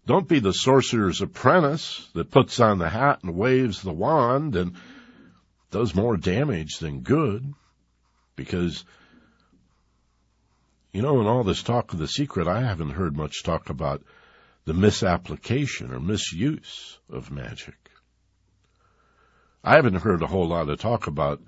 [0.07, 4.74] Don't be the sorcerer's apprentice that puts on the hat and waves the wand and
[5.70, 7.53] does more damage than good.
[8.35, 8.85] Because,
[10.92, 14.03] you know, in all this talk of the secret, I haven't heard much talk about
[14.68, 17.78] the misapplication or misuse of magic.
[19.64, 21.40] I haven't heard a whole lot of talk about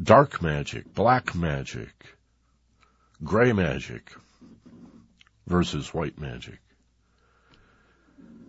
[0.00, 1.94] dark magic, black magic,
[3.24, 4.12] gray magic
[5.46, 6.58] versus white magic.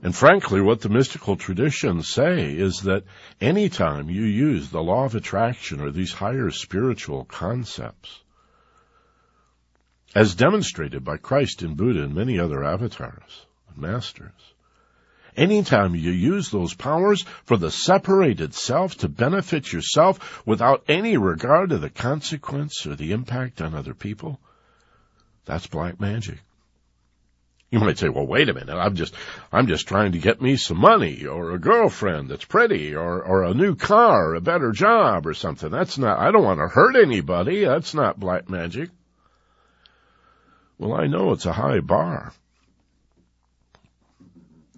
[0.04, 3.06] And frankly, what the mystical traditions say is that
[3.40, 8.20] anytime you use the law of attraction or these higher spiritual concepts,
[10.16, 14.32] as demonstrated by Christ and Buddha and many other avatars and masters,
[15.36, 21.70] anytime you use those powers for the separated self to benefit yourself without any regard
[21.70, 24.40] to the consequence or the impact on other people,
[25.46, 26.40] that's black magic.
[27.72, 28.76] You might say, well, wait a minute.
[28.76, 29.14] I'm just,
[29.52, 33.44] I'm just trying to get me some money or a girlfriend that's pretty or, or
[33.44, 35.70] a new car, or a better job or something.
[35.70, 37.66] That's not, I don't want to hurt anybody.
[37.66, 38.90] That's not black magic.
[40.80, 42.34] Well, I know it's a high bar.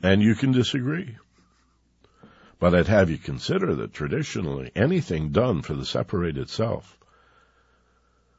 [0.03, 1.15] And you can disagree.
[2.59, 6.97] But I'd have you consider that traditionally anything done for the separated self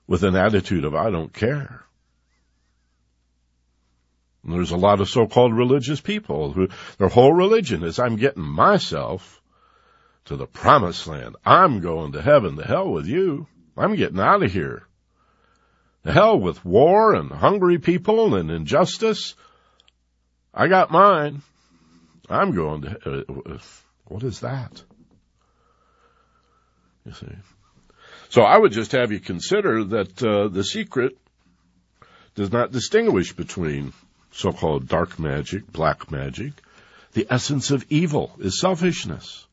[0.06, 1.86] with an attitude of I don't care
[4.42, 8.42] and there's a lot of so-called religious people who their whole religion is I'm getting
[8.42, 9.40] myself
[10.24, 11.36] to the promised land.
[11.44, 12.56] I'm going to heaven.
[12.56, 13.46] The hell with you.
[13.76, 14.86] I'm getting out of here.
[16.02, 19.34] The hell with war and hungry people and injustice.
[20.52, 21.42] I got mine.
[22.28, 23.58] I'm going to, uh,
[24.06, 24.82] what is that?
[27.04, 27.26] You see.
[28.30, 31.18] So I would just have you consider that uh, the secret
[32.34, 33.92] does not distinguish between
[34.32, 36.52] so-called dark magic, black magic.
[37.12, 39.46] The essence of evil is selfishness.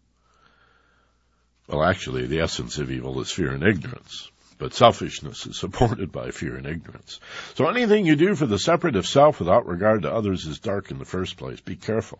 [1.68, 6.30] Well, actually, the essence of evil is fear and ignorance, but selfishness is supported by
[6.32, 7.20] fear and ignorance.
[7.56, 11.00] So anything you do for the separate self without regard to others is dark in
[11.00, 11.62] the first place.
[11.62, 12.20] Be careful.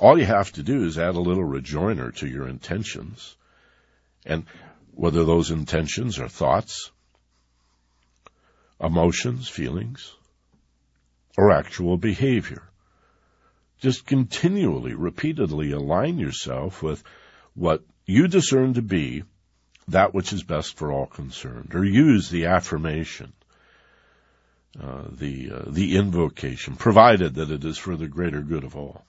[0.00, 3.36] All you have to do is add a little rejoinder to your intentions.
[4.24, 4.46] And
[4.92, 6.90] whether those intentions are thoughts,
[8.80, 10.14] emotions, feelings,
[11.36, 12.62] or actual behavior.
[13.78, 17.02] Just continually, repeatedly align yourself with
[17.54, 19.24] what you discern to be
[19.88, 23.32] that which is best for all concerned, or use the affirmation,
[24.80, 29.04] uh, the uh, the invocation, provided that it is for the greater good of all.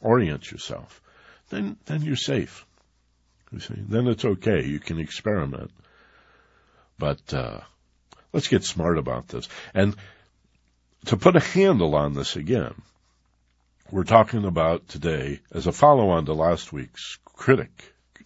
[0.00, 1.00] Orient yourself,
[1.50, 2.64] then then you're safe.
[3.50, 4.64] You see, then it's okay.
[4.64, 5.70] You can experiment,
[6.98, 7.60] but uh,
[8.32, 9.48] let's get smart about this.
[9.74, 9.96] And
[11.06, 12.74] to put a handle on this again,
[13.90, 17.70] we're talking about today as a follow-on to last week's critic,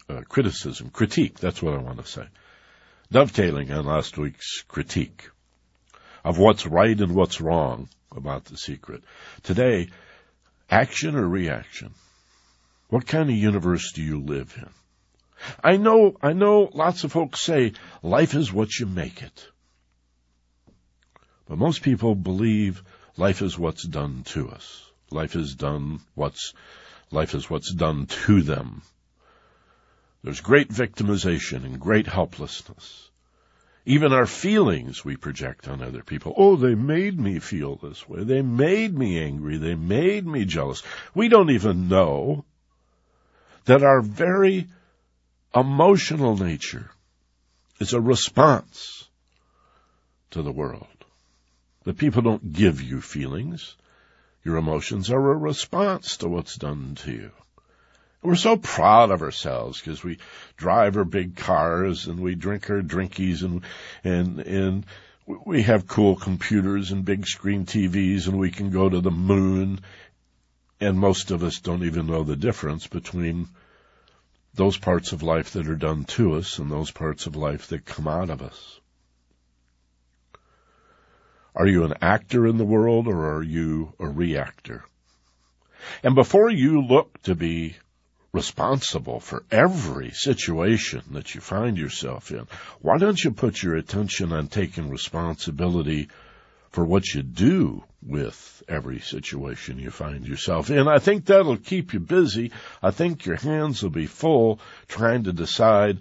[0.08, 1.38] uh, criticism, critique.
[1.38, 2.26] That's what I want to say.
[3.10, 5.28] Dovetailing on last week's critique
[6.24, 9.02] of what's right and what's wrong about the secret.
[9.42, 9.88] Today,
[10.70, 11.92] action or reaction?
[12.88, 14.68] What kind of universe do you live in?
[15.62, 19.48] I know, I know lots of folks say life is what you make it.
[21.48, 22.82] But most people believe
[23.16, 24.90] life is what's done to us.
[25.10, 26.54] Life is done what's,
[27.10, 28.82] life is what's done to them.
[30.22, 33.10] There's great victimization and great helplessness.
[33.84, 36.32] Even our feelings we project on other people.
[36.36, 38.22] Oh, they made me feel this way.
[38.22, 39.56] They made me angry.
[39.56, 40.84] They made me jealous.
[41.14, 42.44] We don't even know
[43.64, 44.68] that our very
[45.54, 46.90] emotional nature
[47.80, 49.08] is a response
[50.30, 50.86] to the world.
[51.82, 53.76] The people don't give you feelings.
[54.44, 57.30] Your emotions are a response to what's done to you.
[58.22, 60.18] We're so proud of ourselves because we
[60.56, 63.64] drive our big cars and we drink our drinkies and,
[64.04, 64.86] and, and
[65.26, 69.80] we have cool computers and big screen TVs and we can go to the moon.
[70.80, 73.48] And most of us don't even know the difference between
[74.54, 77.84] those parts of life that are done to us and those parts of life that
[77.84, 78.80] come out of us.
[81.56, 84.84] Are you an actor in the world or are you a reactor?
[86.04, 87.76] And before you look to be
[88.32, 92.46] responsible for every situation that you find yourself in,
[92.80, 96.08] why don't you put your attention on taking responsibility
[96.70, 100.88] for what you do with every situation you find yourself in?
[100.88, 102.52] I think that'll keep you busy.
[102.82, 105.98] I think your hands will be full trying to decide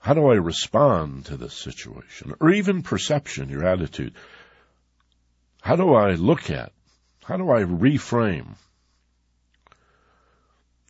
[0.00, 2.34] how do I respond to this situation?
[2.40, 4.12] Or even perception, your attitude.
[5.62, 6.72] How do I look at?
[7.24, 8.56] How do I reframe?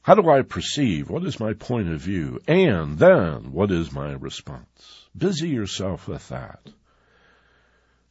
[0.03, 1.09] How do I perceive?
[1.09, 2.41] What is my point of view?
[2.49, 5.07] And then, what is my response?
[5.17, 6.61] Busy yourself with that.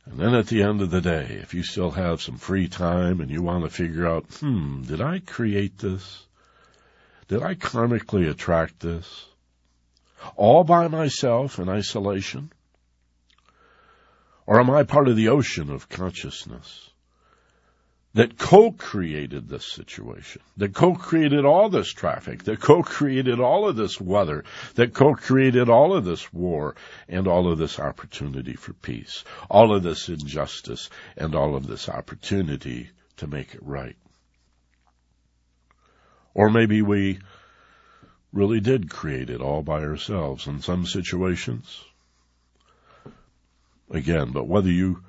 [0.05, 3.21] And then at the end of the day, if you still have some free time
[3.21, 6.25] and you want to figure out, hmm, did I create this?
[7.27, 9.27] Did I karmically attract this?
[10.35, 12.51] all by myself in isolation?
[14.45, 16.90] Or am I part of the ocean of consciousness
[18.13, 24.43] that co-created this situation, that co-created all this traffic, that co-created all of this weather,
[24.75, 26.75] that co-created all of this war
[27.07, 31.87] and all of this opportunity for peace, all of this injustice and all of this
[31.87, 33.95] opportunity to make it right?
[36.33, 37.19] Or maybe we
[38.33, 41.83] really did create it all by ourselves in some situations.
[43.89, 45.03] Again, but whether you,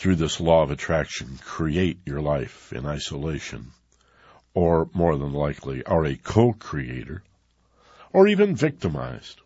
[0.00, 3.70] through this law of attraction, create your life in isolation,
[4.54, 7.22] or more than likely are a co-creator,
[8.10, 9.42] or even victimized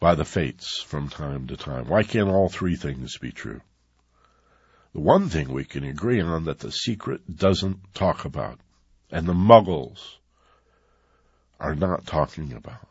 [0.00, 1.86] by the fates from time to time.
[1.88, 3.60] Why can't all three things be true?
[4.94, 8.60] The one thing we can agree on that the secret doesn't talk about,
[9.10, 10.16] and the muggles
[11.60, 12.88] are not talking about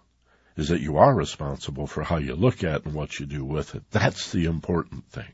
[0.55, 3.74] is that you are responsible for how you look at and what you do with
[3.74, 3.82] it.
[3.89, 5.34] That's the important thing.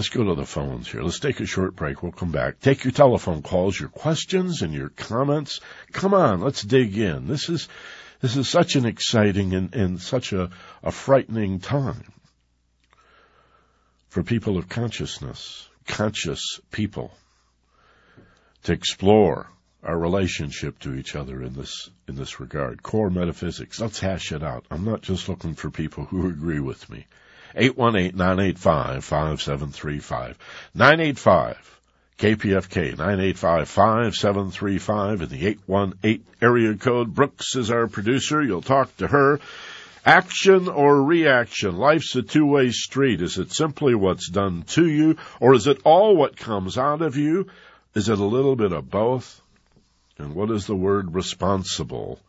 [0.00, 1.02] Let's go to the phones here.
[1.02, 2.02] Let's take a short break.
[2.02, 2.58] We'll come back.
[2.58, 5.60] Take your telephone calls, your questions and your comments.
[5.92, 7.26] Come on, let's dig in.
[7.26, 7.68] This is,
[8.22, 10.48] this is such an exciting and, and such a,
[10.82, 12.10] a frightening time
[14.08, 17.12] for people of consciousness, conscious people
[18.62, 19.50] to explore
[19.82, 22.82] our relationship to each other in this in this regard.
[22.82, 23.78] Core metaphysics.
[23.78, 24.64] Let's hash it out.
[24.70, 27.04] I'm not just looking for people who agree with me.
[27.54, 30.34] 818-985-5735.
[30.74, 31.70] 985
[32.20, 37.14] KPFK 985-5735 in the 818 area code.
[37.14, 38.42] Brooks is our producer.
[38.42, 39.40] You'll talk to her.
[40.04, 41.78] Action or reaction?
[41.78, 43.22] Life's a two-way street.
[43.22, 47.16] Is it simply what's done to you or is it all what comes out of
[47.16, 47.46] you?
[47.94, 49.40] Is it a little bit of both?
[50.18, 52.20] And what does the word responsible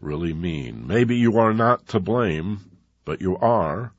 [0.00, 0.86] really mean?
[0.86, 2.60] Maybe you are not to blame,
[3.04, 3.90] but you are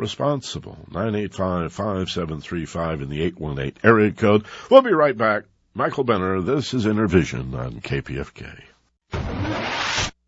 [0.00, 0.78] responsible.
[0.90, 4.44] 985-5735 in the 818 area code.
[4.70, 5.44] We'll be right back.
[5.74, 8.62] Michael Benner, this is Inner Vision on KPFK.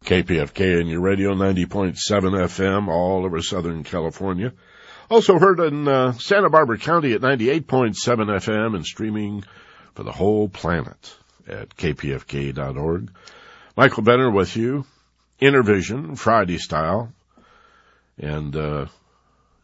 [0.05, 4.53] KPFK and your radio 90.7 FM all over Southern California.
[5.11, 9.45] Also heard in uh, Santa Barbara County at 98.7 FM and streaming
[9.95, 11.17] for the whole planet
[11.49, 13.11] at kpfk.org.
[13.77, 14.85] Michael Benner with you.
[15.41, 17.13] Inner Vision, Friday style.
[18.19, 18.87] And uh,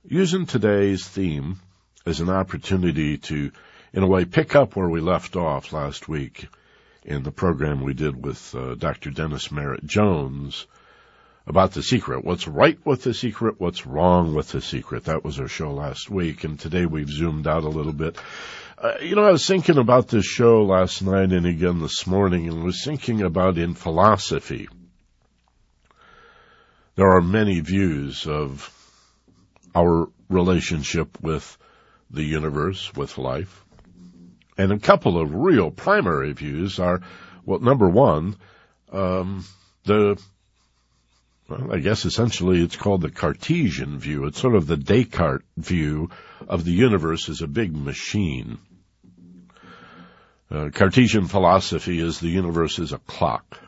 [0.05, 1.61] using today's theme
[2.07, 3.51] as an opportunity to,
[3.93, 6.49] in a way, pick up where we left off last week
[7.05, 9.11] in the program we did with uh, Dr.
[9.11, 10.67] Dennis Merritt Jones
[11.47, 12.25] about the secret.
[12.25, 13.55] What's right with the secret?
[13.59, 15.05] What's wrong with the secret?
[15.05, 16.45] That was our show last week.
[16.45, 18.19] And today we've zoomed out a little bit.
[18.77, 22.47] Uh, you know, I was thinking about this show last night and again this morning
[22.47, 24.69] and was thinking about in philosophy.
[26.95, 28.73] There are many views of
[29.75, 31.57] our relationship with
[32.11, 33.65] the universe, with life.
[34.57, 37.01] And a couple of real primary views are,
[37.45, 38.37] well, number one,
[38.93, 39.45] um,
[39.85, 40.21] the,
[41.49, 44.27] well, I guess essentially it's called the Cartesian view.
[44.27, 46.11] It's sort of the Descartes view
[46.49, 48.59] of the universe as a big machine.
[50.51, 53.61] Uh, Cartesian philosophy is the universe is a clock.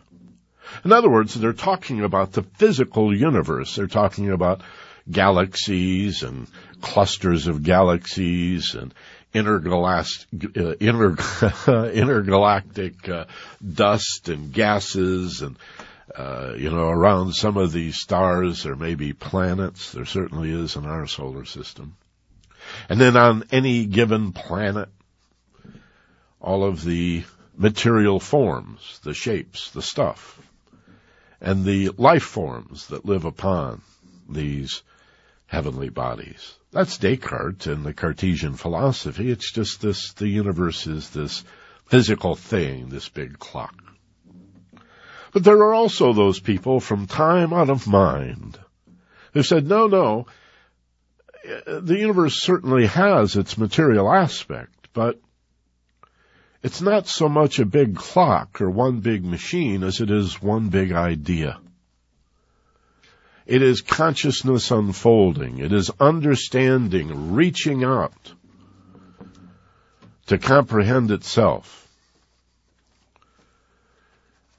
[0.85, 3.77] In other words, they're talking about the physical universe.
[3.77, 4.63] They're talking about
[5.11, 6.47] galaxies and
[6.81, 8.95] clusters of galaxies and
[9.33, 11.17] intergalactic, uh, inter,
[11.93, 13.25] intergalactic uh,
[13.75, 15.57] dust and gases and
[16.17, 19.93] uh, you know around some of these stars there may be planets.
[19.93, 21.97] There certainly is in our solar system.
[22.89, 24.89] And then on any given planet
[26.41, 27.25] all of the
[27.57, 30.41] material forms the shapes the stuff
[31.41, 33.83] and the life forms that live upon
[34.29, 34.83] these
[35.51, 36.55] heavenly bodies.
[36.71, 39.33] That's Descartes and the Cartesian philosophy.
[39.33, 41.43] It's just this, the universe is this
[41.87, 43.75] physical thing, this big clock.
[45.33, 48.61] But there are also those people from time out of mind
[49.33, 50.27] who said, no, no,
[51.67, 55.21] the universe certainly has its material aspect, but
[56.63, 60.69] it's not so much a big clock or one big machine as it is one
[60.69, 61.59] big idea.
[63.51, 65.59] It is consciousness unfolding.
[65.59, 68.33] It is understanding, reaching out
[70.29, 71.89] to comprehend itself.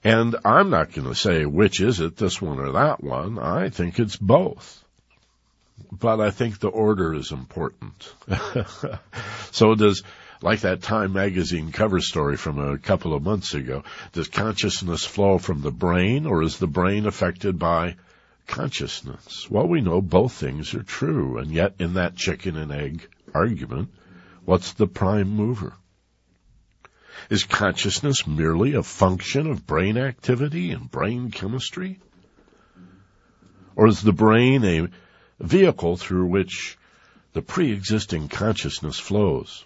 [0.04, 3.40] And I'm not going to say which is it, this one or that one.
[3.40, 4.84] I think it's both.
[5.90, 8.14] But I think the order is important.
[9.52, 10.04] so does,
[10.42, 15.38] like that Time magazine cover story from a couple of months ago, does consciousness flow
[15.38, 17.96] from the brain or is the brain affected by
[18.52, 19.50] consciousness.
[19.50, 23.90] Well, we know both things are true, and yet in that chicken and egg argument,
[24.44, 25.74] what's the prime mover?
[27.30, 32.00] Is consciousness merely a function of brain activity and brain chemistry?
[33.76, 34.90] Or is the brain a
[35.40, 36.78] vehicle through which
[37.32, 39.66] the pre-existing consciousness flows?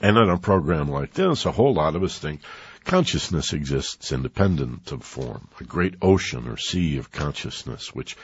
[0.00, 2.40] And in a program like this, a whole lot of us think
[2.84, 8.16] Consciousness exists independent of form, a great ocean or sea of consciousness, which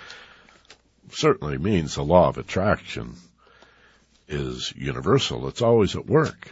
[1.11, 3.15] certainly means the law of attraction
[4.29, 5.49] is universal.
[5.49, 6.51] It's always at work.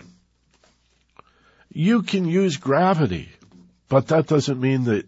[1.71, 3.29] You can use gravity,
[3.89, 5.07] but that doesn't mean that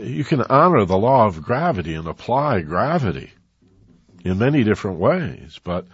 [0.00, 3.32] you can honor the law of gravity and apply gravity
[4.24, 5.86] in many different ways, but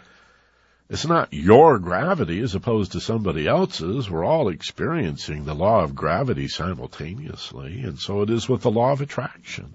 [0.90, 4.08] it's not your gravity as opposed to somebody else's.
[4.08, 8.92] We're all experiencing the law of gravity simultaneously, and so it is with the law
[8.92, 9.74] of attraction.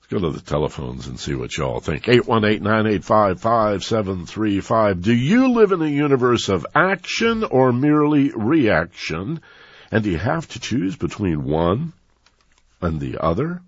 [0.00, 2.04] Let's go to the telephones and see what y'all think.
[2.04, 5.00] 818-985-5735.
[5.00, 9.40] Do you live in a universe of action or merely reaction?
[9.90, 11.94] And do you have to choose between one
[12.82, 13.62] and the other?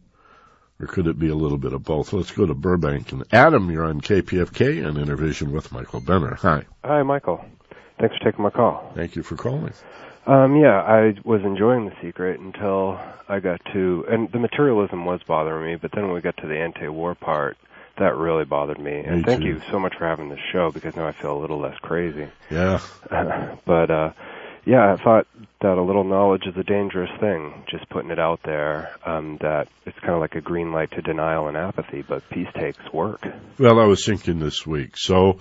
[0.81, 2.13] Or could it be a little bit of both?
[2.13, 3.13] Let's go to Burbank.
[3.13, 6.35] And Adam, you're on KPFK and Inner Vision with Michael Benner.
[6.43, 6.65] Hi.
[6.85, 7.45] Hi, Michael.
[7.99, 8.93] Thanks for taking my call.
[8.95, 9.73] Thank you for calling.
[10.27, 15.21] Um, yeah, I was enjoying The Secret until I got to, and the materialism was
[15.27, 17.57] bothering me, but then when we got to the anti-war part,
[17.99, 18.99] that really bothered me.
[18.99, 19.49] And Me thank too.
[19.49, 22.29] you so much for having this show because now I feel a little less crazy.
[22.51, 22.81] Yeah.
[23.65, 24.11] but uh
[24.67, 25.29] yeah, I thought
[25.61, 27.65] that a little knowledge is a dangerous thing.
[27.71, 31.03] Just putting it out there, um, that it's kind of like a green light to
[31.03, 33.25] denial and apathy, but peace takes work.
[33.59, 34.97] Well, I was thinking this week.
[34.97, 35.39] So,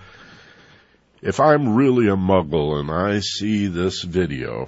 [1.23, 4.67] if I'm really a muggle and I see this video,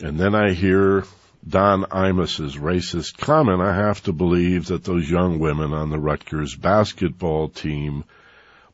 [0.00, 1.02] and then I hear
[1.46, 6.54] Don Imus's racist comment, I have to believe that those young women on the Rutgers
[6.54, 8.04] basketball team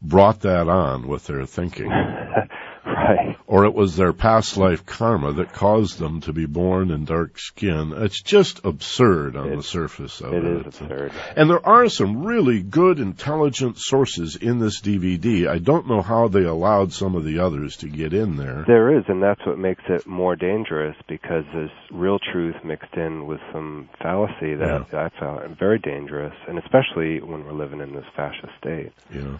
[0.03, 1.91] brought that on with their thinking.
[2.87, 3.37] right.
[3.47, 7.39] or it was their past life karma that caused them to be born in dark
[7.39, 7.93] skin.
[7.97, 10.67] It's just absurd on It- the surface of It it.
[10.67, 11.13] is absurd.
[11.37, 15.47] And there are some really good, intelligent sources in this DVD.
[15.49, 18.65] I don't know how they allowed some of the others to get in there.
[18.67, 23.27] There is, and that's what makes it more dangerous because there's real truth mixed in
[23.27, 28.05] with some fallacy that I found very dangerous, and especially when we're living in this
[28.17, 28.93] fascist state.
[29.15, 29.39] Yeah.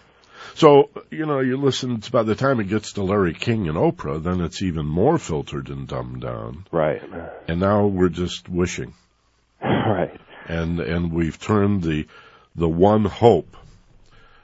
[0.55, 3.77] So, you know, you listen, to, by the time it gets to Larry King and
[3.77, 6.67] Oprah, then it's even more filtered and dumbed down.
[6.71, 7.03] Right.
[7.49, 8.95] And now we're just wishing.
[9.63, 10.21] right.
[10.49, 12.07] and and we've turned the
[12.55, 13.57] the one hope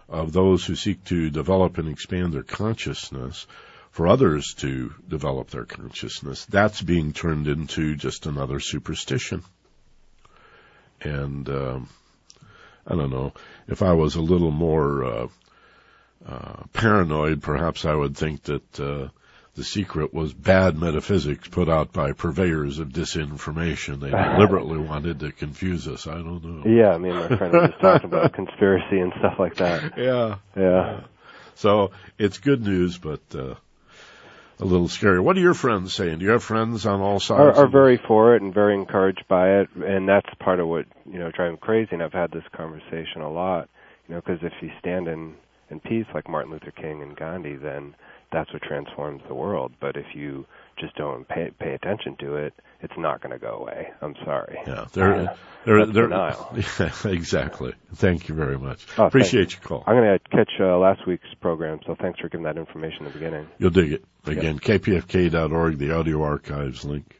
[0.09, 3.47] of those who seek to develop and expand their consciousness
[3.91, 9.43] for others to develop their consciousness that's being turned into just another superstition
[11.01, 11.89] and um
[12.87, 13.33] i don't know
[13.67, 15.27] if i was a little more uh
[16.29, 19.09] uh paranoid perhaps i would think that uh
[19.59, 23.99] the secret was bad metaphysics put out by purveyors of disinformation.
[23.99, 26.07] They deliberately wanted to confuse us.
[26.07, 26.63] I don't know.
[26.65, 29.99] Yeah, I mean, my friend was just talking about conspiracy and stuff like that.
[29.99, 30.37] Yeah.
[30.57, 31.01] Yeah.
[31.57, 33.57] So it's good news, but uh,
[34.61, 35.19] a little scary.
[35.19, 36.21] What are your friends saying?
[36.21, 37.59] Do you have friends on all sides?
[37.59, 40.87] Are, are very for it and very encouraged by it, and that's part of what
[41.05, 41.91] you know drives me crazy.
[41.93, 43.69] And I've had this conversation a lot,
[44.07, 45.35] you know, because if you stand in
[45.71, 47.95] in peace like Martin Luther King and Gandhi, then
[48.33, 49.73] that's what transforms the world.
[49.81, 50.47] But if you
[50.79, 53.89] just don't pay pay attention to it, it's not going to go away.
[54.01, 54.59] I'm sorry.
[54.67, 56.57] Yeah, they're Uh, they're, they're denial.
[56.79, 57.73] Yeah, exactly.
[57.95, 58.87] Thank you very much.
[58.97, 59.85] Oh, Appreciate your call.
[59.87, 63.05] I'm going to catch uh, last week's program, so thanks for giving that information in
[63.07, 63.49] the beginning.
[63.59, 64.05] You'll dig it.
[64.27, 67.19] Again, kpfk.org, the audio archives link.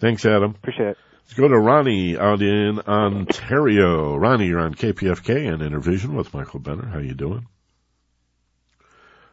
[0.00, 0.50] Thanks, Adam.
[0.56, 0.96] Appreciate it.
[1.22, 4.16] Let's go to Ronnie out in Ontario.
[4.16, 6.86] Ronnie, you're on KPFK and Inner Vision with Michael Benner.
[6.86, 7.46] How you doing?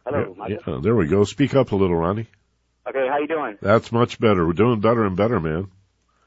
[0.06, 1.24] Hello, Yeah, yeah, there we go.
[1.24, 2.28] Speak up a little, Ronnie.
[2.86, 3.56] Okay, how you doing?
[3.62, 4.46] That's much better.
[4.46, 5.70] We're doing better and better, man.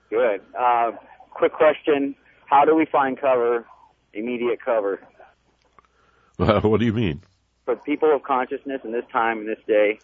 [0.10, 0.42] Good.
[0.58, 0.94] Uh,
[1.32, 2.16] quick question:
[2.46, 3.66] How do we find cover,
[4.14, 5.00] immediate cover,
[6.38, 7.22] what do you mean?
[7.66, 10.00] for people of consciousness in this time and this day?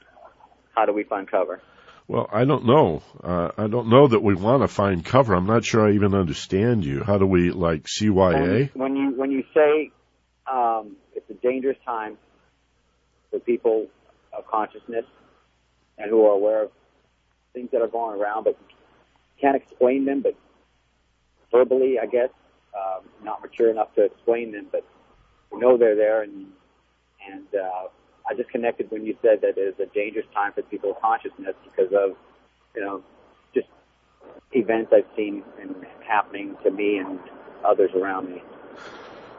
[0.76, 1.62] How do we find cover?
[2.08, 3.02] Well, I don't know.
[3.24, 5.34] Uh, I don't know that we want to find cover.
[5.34, 7.04] I'm not sure I even understand you.
[7.04, 8.74] How do we, like, CYA?
[8.74, 9.92] When, when you when you say
[10.52, 12.18] um, it's a dangerous time
[13.34, 13.88] for people
[14.32, 15.06] of consciousness
[15.98, 16.72] and who are aware of
[17.54, 18.58] things that are going around, but
[19.42, 20.36] can't explain them, but
[21.52, 22.30] verbally, I guess,
[22.78, 24.86] um, not mature enough to explain them, but
[25.52, 26.22] we know they're there.
[26.22, 26.48] And
[27.28, 27.88] and uh,
[28.30, 31.56] I just connected when you said that it's a dangerous time for people of consciousness
[31.64, 32.16] because of
[32.76, 33.04] you know
[33.54, 33.68] just
[34.52, 35.76] events I've seen and
[36.08, 37.20] happening to me and
[37.66, 38.44] others around me.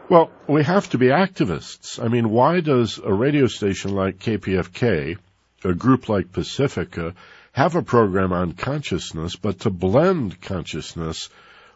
[0.07, 2.03] Well, we have to be activists.
[2.03, 5.17] I mean, why does a radio station like KPFK,
[5.65, 7.15] a group like Pacifica,
[7.53, 11.31] have a program on consciousness, but to blend consciousness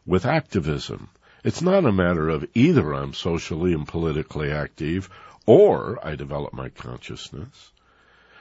[0.05, 1.09] with activism?
[1.43, 5.09] It's not a matter of either I'm socially and politically active
[5.47, 7.73] or I develop my consciousness.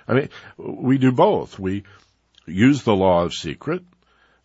[0.06, 1.58] I mean, we do both.
[1.58, 1.84] We
[2.46, 3.84] use the law of secret,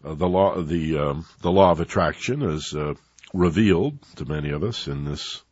[0.04, 2.94] uh, the law, the um, the law of attraction is uh,
[3.32, 5.42] revealed to many of us in this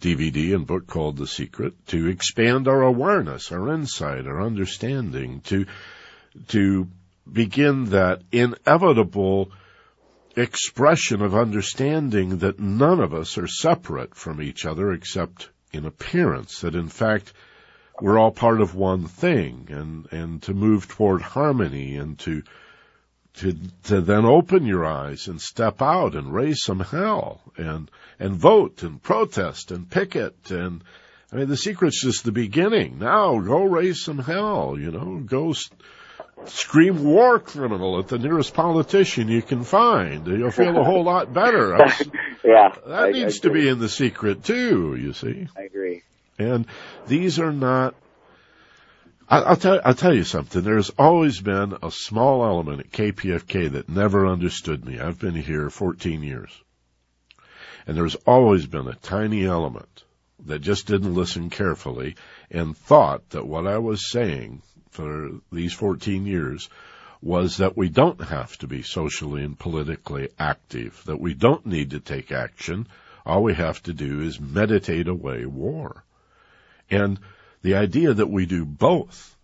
[0.00, 5.66] DVD and book called The Secret to expand our awareness, our insight, our understanding, to
[6.48, 6.88] to
[7.30, 9.50] begin that inevitable
[10.36, 16.60] expression of understanding that none of us are separate from each other except in appearance,
[16.60, 17.32] that in fact
[18.00, 22.42] we're all part of one thing and, and to move toward harmony and to
[23.34, 28.34] to to then open your eyes and step out and raise some hell and and
[28.34, 30.82] vote and protest and picket and
[31.32, 32.98] I mean the secret's just the beginning.
[32.98, 35.70] Now go raise some hell, you know, go s-
[36.46, 40.26] scream war criminal at the nearest politician you can find.
[40.26, 41.76] You'll feel a whole lot better.
[42.44, 43.62] yeah, That I- I needs to agree.
[43.62, 45.46] be in the secret too, you see.
[45.56, 46.02] I agree.
[46.38, 46.66] And
[47.06, 47.94] these are not,
[49.32, 50.60] I'll tell, I'll tell you something.
[50.60, 54.98] There's always been a small element at KPFK that never understood me.
[54.98, 56.50] I've been here 14 years.
[57.86, 60.02] And there's always been a tiny element
[60.46, 62.16] that just didn't listen carefully
[62.50, 66.68] and thought that what I was saying for these 14 years
[67.22, 71.90] was that we don't have to be socially and politically active, that we don't need
[71.90, 72.88] to take action.
[73.24, 76.02] All we have to do is meditate away war.
[76.90, 77.20] And
[77.62, 79.36] the idea that we do both,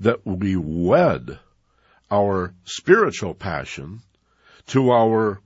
[0.00, 1.38] that we wed
[2.10, 4.00] our spiritual passion
[4.66, 5.40] to our,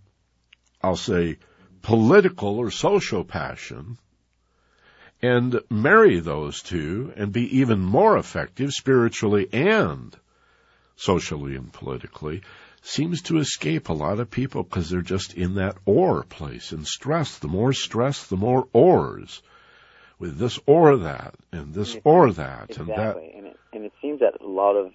[0.83, 1.39] I'll say,
[1.83, 3.99] political or social passion,
[5.23, 10.17] and marry those two and be even more effective spiritually and
[10.97, 12.43] socially and politically
[12.83, 16.87] seems to escape a lot of people because they're just in that or place and
[16.87, 17.39] stress.
[17.39, 19.43] The more stress, the more ors.
[20.21, 22.79] With this or that, and this It- or that, exactly.
[22.79, 23.17] and that.
[23.17, 24.93] And it, and it seems that a lot of,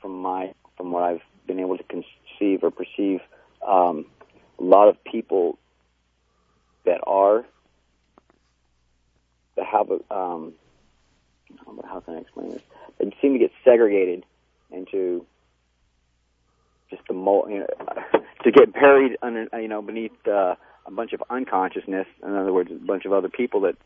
[0.00, 3.20] from my, from what I've been able to conceive or perceive,
[3.66, 4.06] um,
[4.58, 5.58] a lot of people
[6.84, 7.44] that are,
[9.56, 10.52] that have a, um,
[11.84, 12.62] how can I explain this?
[12.98, 14.24] They seem to get segregated
[14.70, 15.24] into
[16.90, 17.66] just the mo, you know,
[18.44, 20.54] to get buried under, you know, beneath uh,
[20.86, 22.06] a bunch of unconsciousness.
[22.22, 23.76] In other words, a bunch of other people that,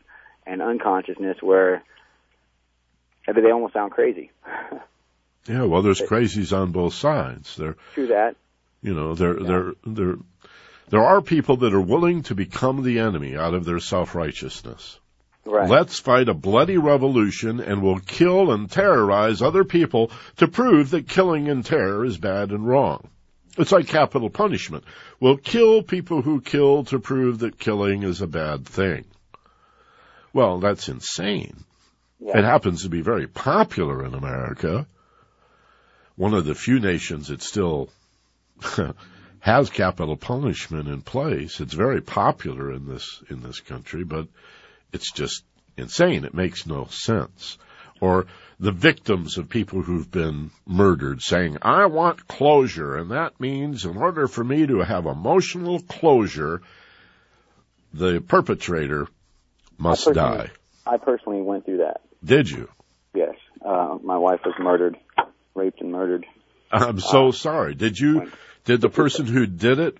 [0.45, 1.83] and unconsciousness where
[3.27, 4.31] I mean, they almost sound crazy.
[5.45, 7.57] Yeah, well, there's crazies on both sides.
[7.57, 8.37] There, True that.
[8.81, 9.47] you know, there, Yeah.
[9.47, 10.15] there, there,
[10.89, 14.99] there are people that are willing to become the enemy out of their self-righteousness.
[15.45, 15.69] Right.
[15.69, 21.09] Let's fight a bloody revolution and we'll kill and terrorize other people to prove that
[21.09, 23.09] killing and terror is bad and wrong.
[23.57, 24.85] It's like capital punishment.
[25.19, 29.03] We'll kill people who kill to prove that killing is a bad thing.
[30.33, 31.63] Well, that's insane.
[32.19, 32.39] yeah.
[32.39, 34.87] It happens to be very popular in America.
[36.15, 37.89] One of the few nations that still
[39.39, 41.59] has capital punishment in place.
[41.59, 44.27] It's very popular in this in this country, but
[44.91, 45.43] it's just
[45.77, 46.25] insane.
[46.25, 47.57] It makes no sense.
[47.99, 48.25] Or
[48.59, 53.97] the victims of people who've been murdered saying, I want closure, and that means in
[53.97, 56.61] order for me to have emotional closure,
[57.93, 59.07] the perpetrator
[59.77, 60.51] must I die.
[60.85, 62.01] I personally went through that.
[62.23, 62.69] Did you?
[63.13, 63.35] Yes.
[63.63, 64.97] Uh, my wife was murdered,
[65.55, 66.25] raped and murdered.
[66.71, 67.75] I'm so sorry.
[67.75, 68.31] Did you,
[68.65, 69.97] did the person who did it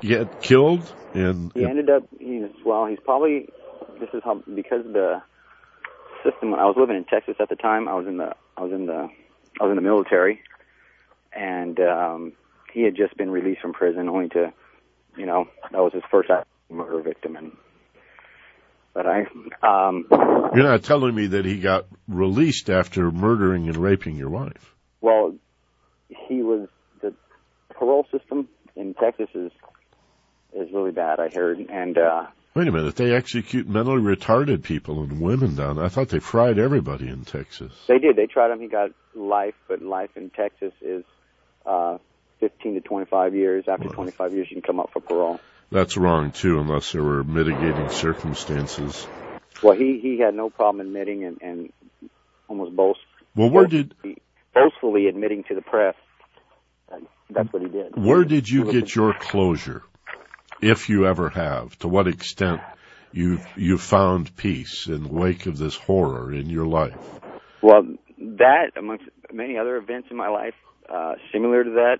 [0.00, 0.92] get killed?
[1.14, 3.48] And, He ended up, he's, well, he's probably,
[3.98, 5.22] this is how, because the
[6.22, 8.72] system, I was living in Texas at the time, I was in the, I was
[8.72, 9.08] in the,
[9.60, 10.40] I was in the military,
[11.32, 12.32] and, um,
[12.72, 14.52] he had just been released from prison only to,
[15.16, 16.30] you know, that was his first
[16.70, 17.52] murder victim, and,
[18.94, 19.20] but I,
[19.62, 20.06] um,
[20.54, 24.74] you're not telling me that he got released after murdering and raping your wife.
[25.00, 25.34] well,
[26.28, 26.68] he was,
[27.00, 27.14] the
[27.70, 29.50] parole system in Texas is,
[30.54, 32.96] is really bad, I heard, and, uh, Wait a minute.
[32.96, 35.86] They execute mentally retarded people and women down there.
[35.86, 37.72] I thought they fried everybody in Texas.
[37.88, 38.14] They did.
[38.16, 38.60] They tried him.
[38.60, 41.02] He got life, but life in Texas is
[41.64, 41.96] uh,
[42.40, 43.64] 15 to 25 years.
[43.68, 43.94] After Wow.
[43.94, 45.40] 25 years, you can come up for parole.
[45.72, 49.06] That's wrong too, unless there were mitigating circumstances.
[49.62, 51.72] Well, he he had no problem admitting and, and
[52.46, 53.00] almost boast
[53.34, 53.94] Well, where did
[54.54, 55.94] boastfully admitting to the press
[56.90, 57.00] that
[57.30, 57.96] that's what he did.
[57.96, 59.82] where did you get your closure,
[60.60, 61.78] if you ever have?
[61.78, 62.60] To what extent
[63.10, 66.98] you you found peace in the wake of this horror in your life?
[67.62, 67.82] Well,
[68.18, 70.54] that amongst many other events in my life,
[70.92, 71.98] uh, similar to that,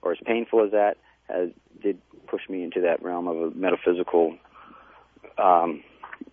[0.00, 0.96] or as painful as that,
[1.32, 1.50] has
[1.82, 4.36] did push me into that realm of a metaphysical.
[5.38, 5.82] Um,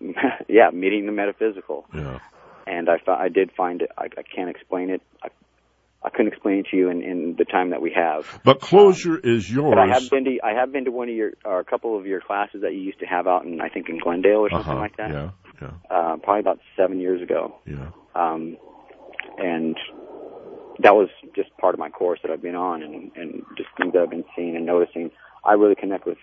[0.48, 1.86] yeah, meeting the metaphysical.
[1.94, 2.18] Yeah.
[2.66, 3.90] and I, I did find it.
[3.96, 5.02] I, I can't explain it.
[5.22, 5.28] I,
[6.02, 8.40] I couldn't explain it to you in, in the time that we have.
[8.44, 9.74] But closure is yours.
[9.74, 11.98] But I have been to I have been to one of your or a couple
[11.98, 14.50] of your classes that you used to have out in I think in Glendale or
[14.50, 14.80] something uh-huh.
[14.80, 15.10] like that.
[15.10, 15.30] Yeah.
[15.60, 15.70] Yeah.
[15.90, 17.56] Uh, probably about seven years ago.
[17.66, 17.90] Yeah.
[18.14, 18.56] Um,
[19.38, 19.76] and
[20.80, 23.92] that was just part of my course that I've been on, and and just things
[23.92, 25.10] that I've been seeing and noticing.
[25.44, 26.18] I really connect with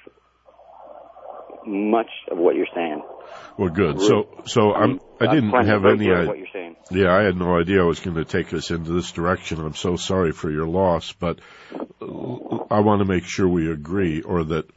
[1.65, 3.01] much of what you're saying.
[3.57, 4.01] Well, good.
[4.01, 4.99] So, so I'm.
[5.19, 6.11] I didn't have any.
[6.11, 6.27] idea.
[6.27, 6.75] what you're saying.
[6.91, 9.59] Yeah, I had no idea I was going to take us into this direction.
[9.59, 11.39] I'm so sorry for your loss, but
[12.01, 14.69] I want to make sure we agree, or that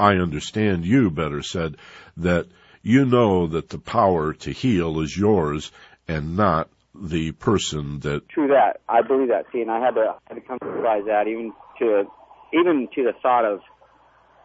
[0.00, 1.76] I understand you better said,
[2.18, 2.46] that
[2.82, 5.70] you know that the power to heal is yours
[6.08, 8.80] and not the person that, True that.
[8.88, 9.46] I believe that.
[9.52, 12.04] See, and I had to, I had to come to realize that even to
[12.52, 13.60] even to the thought of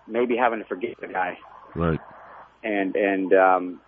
[0.07, 1.37] maybe having to forgive the guy
[1.75, 1.99] right,
[2.63, 3.81] and and um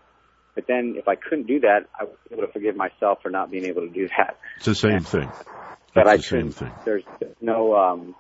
[0.56, 3.50] But then if I couldn't do that, I was able to forgive myself for not
[3.50, 4.38] being able to do that.
[4.58, 5.30] It's the same thing.
[5.96, 6.72] But It's I the same thing.
[6.84, 7.04] There's
[7.40, 8.16] no um,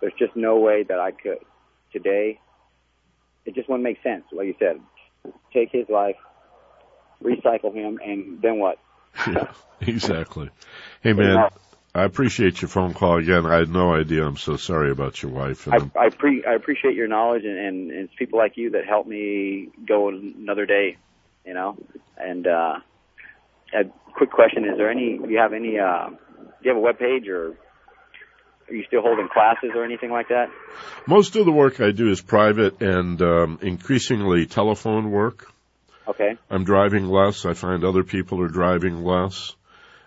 [0.00, 1.38] there's just no way that I could
[1.92, 2.40] today.
[3.46, 4.24] It just wouldn't make sense.
[4.32, 4.80] Like you said,
[5.54, 6.16] take his life,
[7.22, 8.78] recycle him, and then what?
[9.26, 10.50] Yeah, exactly.
[11.02, 11.48] Hey man,
[11.94, 13.46] I appreciate your phone call again.
[13.46, 14.24] I had no idea.
[14.24, 15.66] I'm so sorry about your wife.
[15.66, 18.70] And I I, pre- I appreciate your knowledge, and, and, and it's people like you
[18.70, 20.96] that help me go another day.
[21.44, 21.76] You know,
[22.16, 22.74] and uh,
[23.74, 23.84] a
[24.14, 25.18] quick question: Is there any?
[25.18, 25.78] Do you have any?
[25.78, 26.16] Uh, do
[26.62, 27.56] you have a web page, or
[28.68, 30.48] are you still holding classes or anything like that?
[31.06, 35.52] most of the work I do is private and um, increasingly telephone work.
[36.10, 36.36] Okay.
[36.50, 37.46] I'm driving less.
[37.46, 39.54] I find other people are driving less.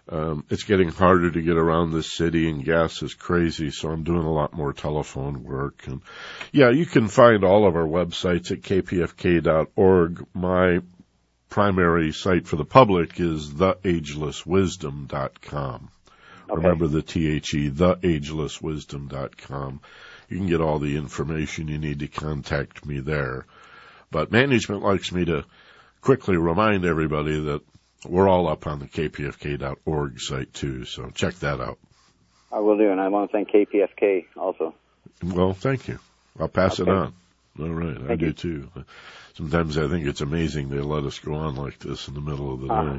[0.09, 4.03] Um, it's getting harder to get around this city and gas is crazy, so I'm
[4.03, 5.87] doing a lot more telephone work.
[5.87, 6.01] And
[6.51, 10.27] yeah, you can find all of our websites at kpfk.org.
[10.33, 10.81] My
[11.49, 15.89] primary site for the public is theagelesswisdom.com.
[16.49, 16.61] Okay.
[16.61, 19.79] Remember the THE, theagelesswisdom.com.
[20.27, 23.45] You can get all the information you need to contact me there.
[24.11, 25.45] But management likes me to
[26.03, 27.61] quickly remind everybody that
[28.07, 31.79] we're all up on the kpfk.org site too, so check that out.
[32.51, 34.75] I will do, and I want to thank KPFK also.
[35.23, 35.99] Well, thank you.
[36.39, 37.13] I'll pass it on.
[37.59, 38.33] All right, I do you.
[38.33, 38.69] too.
[39.35, 42.53] Sometimes I think it's amazing they let us go on like this in the middle
[42.53, 42.93] of the Uh-huh.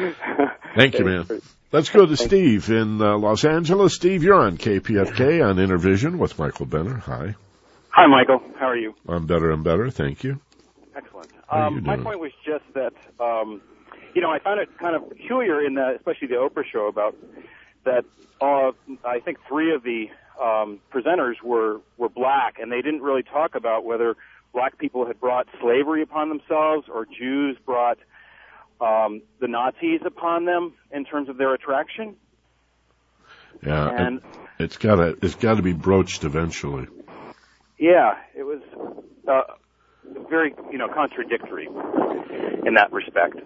[0.00, 0.14] day.
[0.76, 1.26] Thank you, man.
[1.72, 3.94] Let's go to Steve in uh, Los Angeles.
[3.94, 6.96] Steve, you're on KPFK on Inner Vision with Michael Benner.
[6.98, 7.34] Hi.
[7.90, 8.42] Hi, Michael.
[8.58, 8.94] How are you?
[9.08, 9.90] I'm better and better.
[9.90, 10.38] Thank you.
[10.94, 11.30] Excellent.
[11.48, 13.60] How are you Um, my point was just that, um,
[14.14, 17.16] you know, I found it kind of peculiar in that, especially the Oprah show about
[17.84, 18.04] that.
[18.40, 18.72] Uh,
[19.04, 23.54] I think three of the um, presenters were were black, and they didn't really talk
[23.54, 24.16] about whether
[24.52, 27.98] black people had brought slavery upon themselves or Jews brought
[28.80, 32.16] um, the Nazis upon them in terms of their attraction.
[33.64, 34.24] Yeah, And it,
[34.58, 36.86] it's gotta it's gotta be broached eventually.
[37.78, 38.60] yeah, it was
[39.26, 39.42] uh,
[40.28, 43.36] very, you know, contradictory in that respect.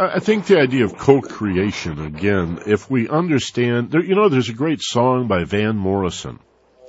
[0.00, 4.80] I think the idea of co-creation again, if we understand, you know, there's a great
[4.80, 6.38] song by Van Morrison,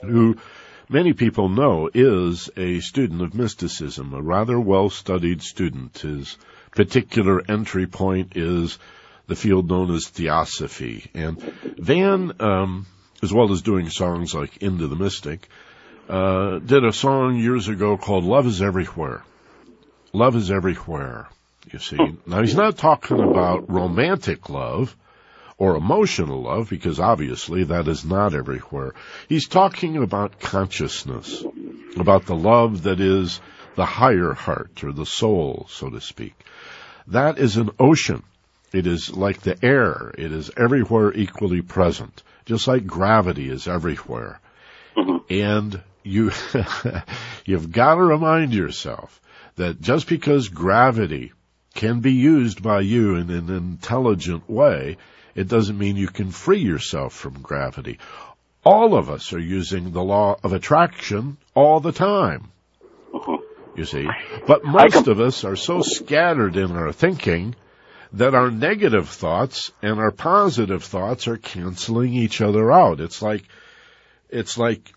[0.02, 0.38] who
[0.88, 6.00] many people know is a student of mysticism, a rather well-studied student.
[6.00, 6.38] His
[6.72, 8.80] particular entry point is
[9.28, 11.12] the field known as theosophy.
[11.14, 11.40] And
[11.78, 12.88] Van, um,
[13.22, 15.48] as well as doing songs like Into the Mystic,
[16.10, 19.24] uh, did a song years ago called Love is Everywhere.
[20.12, 21.30] Love is everywhere.
[21.72, 24.96] You see, now he's not talking about romantic love
[25.60, 28.96] or emotional love because obviously that is not everywhere.
[29.28, 31.44] He's talking about consciousness,
[31.96, 33.40] about the love that is
[33.76, 36.34] the higher heart or the soul, so to speak.
[37.08, 38.24] That is an ocean.
[38.74, 40.12] It is like the air.
[40.18, 44.40] It is everywhere equally present, just like gravity is everywhere.
[45.30, 46.32] And you,
[47.46, 49.22] you've got to remind yourself
[49.56, 51.34] that just because gravity
[51.76, 54.98] can be used by you in an intelligent way,
[55.36, 58.00] it doesn't mean you can free yourself from gravity.
[58.66, 62.52] All of us are using the law of attraction all the time.
[63.14, 63.38] Uh-huh.
[63.76, 64.08] You see,
[64.46, 67.56] but most of us are so scattered in our thinking
[68.14, 73.00] that our negative thoughts and our positive thoughts are canceling each other out.
[73.00, 73.46] It's like,
[74.30, 74.92] it's like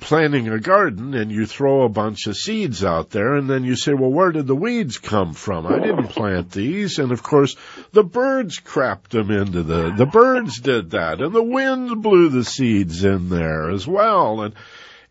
[0.00, 3.76] planting a garden and you throw a bunch of seeds out there and then you
[3.76, 5.66] say, well, where did the weeds come from?
[5.66, 6.98] I didn't plant these.
[6.98, 7.56] And of course,
[7.92, 12.44] the birds crapped them into the, the birds did that and the wind blew the
[12.44, 14.42] seeds in there as well.
[14.42, 14.54] And,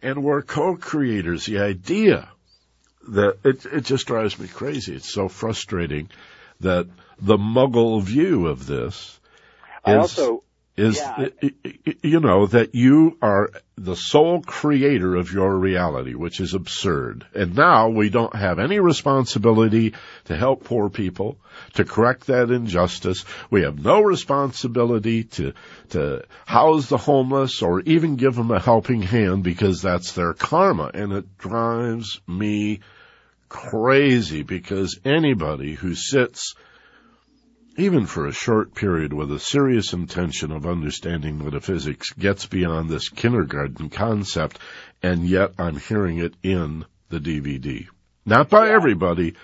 [0.02, 1.46] and we're co-creators.
[1.46, 2.30] The idea
[3.08, 4.96] that it, it just drives me crazy.
[4.96, 6.10] It's so frustrating
[6.60, 6.88] that
[7.22, 9.20] the muggle view of this
[9.86, 10.44] I also
[10.78, 11.30] is Yeah.
[12.04, 17.26] you know that you are the sole creator of your reality, which is absurd.
[17.34, 19.94] And now we don't have any responsibility
[20.26, 21.38] to help poor people,
[21.74, 23.24] to correct that injustice.
[23.50, 25.54] We have no responsibility to
[25.90, 30.92] to house the homeless or even give them a helping hand because that's their karma,
[30.94, 32.80] and it drives me
[33.48, 36.56] crazy because anybody who sits
[37.78, 43.10] even for a short period with a serious intention of understanding metaphysics gets beyond this
[43.10, 44.60] kindergarten concept,
[45.04, 47.88] and yet I'm hearing it in the DVD.
[48.26, 49.36] Not by everybody,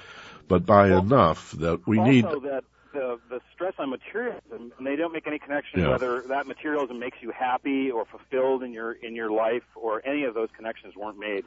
[0.48, 2.26] but by Well, enough that we need.
[2.26, 2.50] also need.
[2.52, 2.64] that
[2.94, 5.92] the the stress on materialism, and they don't make any connection Yeah.
[5.92, 10.24] whether that materialism makes you happy or fulfilled in your in your life, or any
[10.26, 11.46] of those connections weren't made,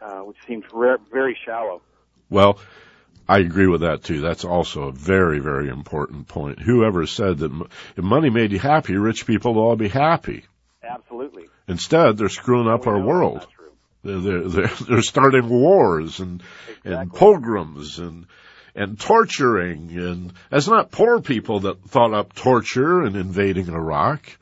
[0.00, 1.82] uh, which seems re- very shallow.
[2.30, 2.58] Well,
[3.28, 4.20] I agree with that too.
[4.20, 6.60] That's also a very, very important point.
[6.60, 10.44] Whoever said that if money made you happy, rich people will all be happy.
[10.82, 11.44] Absolutely.
[11.66, 13.46] Instead, they're screwing up our world.
[14.02, 16.92] They're, they're, they're, they're starting wars and, exactly.
[16.94, 18.26] and pogroms and,
[18.74, 24.38] and torturing and it's not poor people that thought up torture and invading Iraq.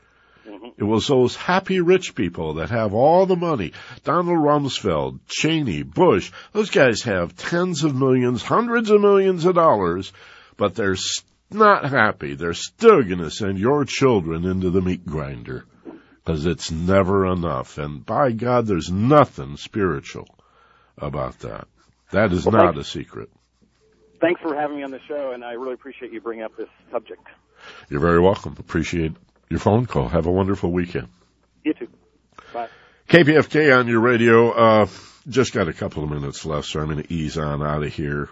[0.77, 3.73] It was those happy rich people that have all the money.
[4.03, 10.11] Donald Rumsfeld, Cheney, Bush, those guys have tens of millions, hundreds of millions of dollars,
[10.57, 10.95] but they're
[11.51, 12.33] not happy.
[12.33, 15.65] They're still gonna send your children into the meat grinder
[16.23, 17.77] because it's never enough.
[17.77, 20.27] And by God, there's nothing spiritual
[20.97, 21.67] about that.
[22.11, 23.29] That is well, not a secret.
[24.21, 26.69] Thanks for having me on the show, and I really appreciate you bringing up this
[26.91, 27.27] subject.
[27.89, 28.55] You're very welcome.
[28.57, 29.13] Appreciate
[29.53, 30.09] your phone call.
[30.09, 31.09] Have a wonderful weekend.
[31.63, 31.87] You too.
[32.51, 32.69] Bye.
[33.07, 34.49] KPFK on your radio.
[34.49, 34.87] Uh,
[35.29, 37.93] just got a couple of minutes left, so I'm going to ease on out of
[37.93, 38.29] here.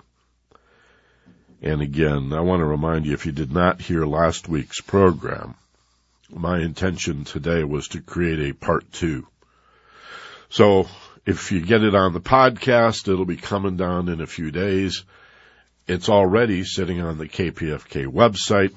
[1.61, 5.53] And again, I want to remind you if you did not hear last week's program,
[6.28, 9.28] my intention today was to create a part two.
[10.49, 10.88] So
[11.28, 15.03] if you get it on the podcast, it'll be coming down in a few days.
[15.88, 18.74] It's already sitting on the KPFK website.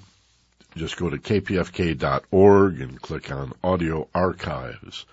[0.77, 5.07] Just go to kpfk.org and click on audio archives.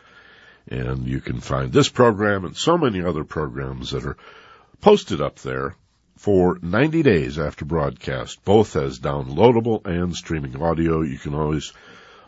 [0.68, 4.18] And you can find this program and so many other programs that are
[4.80, 5.76] posted up there
[6.18, 11.02] for 90 days after broadcast, both as downloadable and streaming audio.
[11.02, 11.74] You can always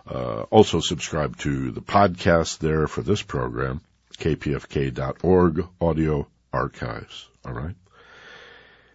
[0.07, 3.81] uh, also subscribe to the podcast there for this program,
[4.17, 7.29] kpfk.org audio archives.
[7.45, 7.75] All right.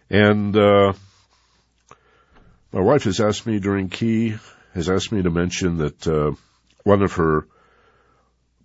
[0.09, 0.93] And, uh,
[2.71, 4.35] my wife has asked me Doreen Key,
[4.73, 6.31] has asked me to mention that, uh,
[6.83, 7.47] one of her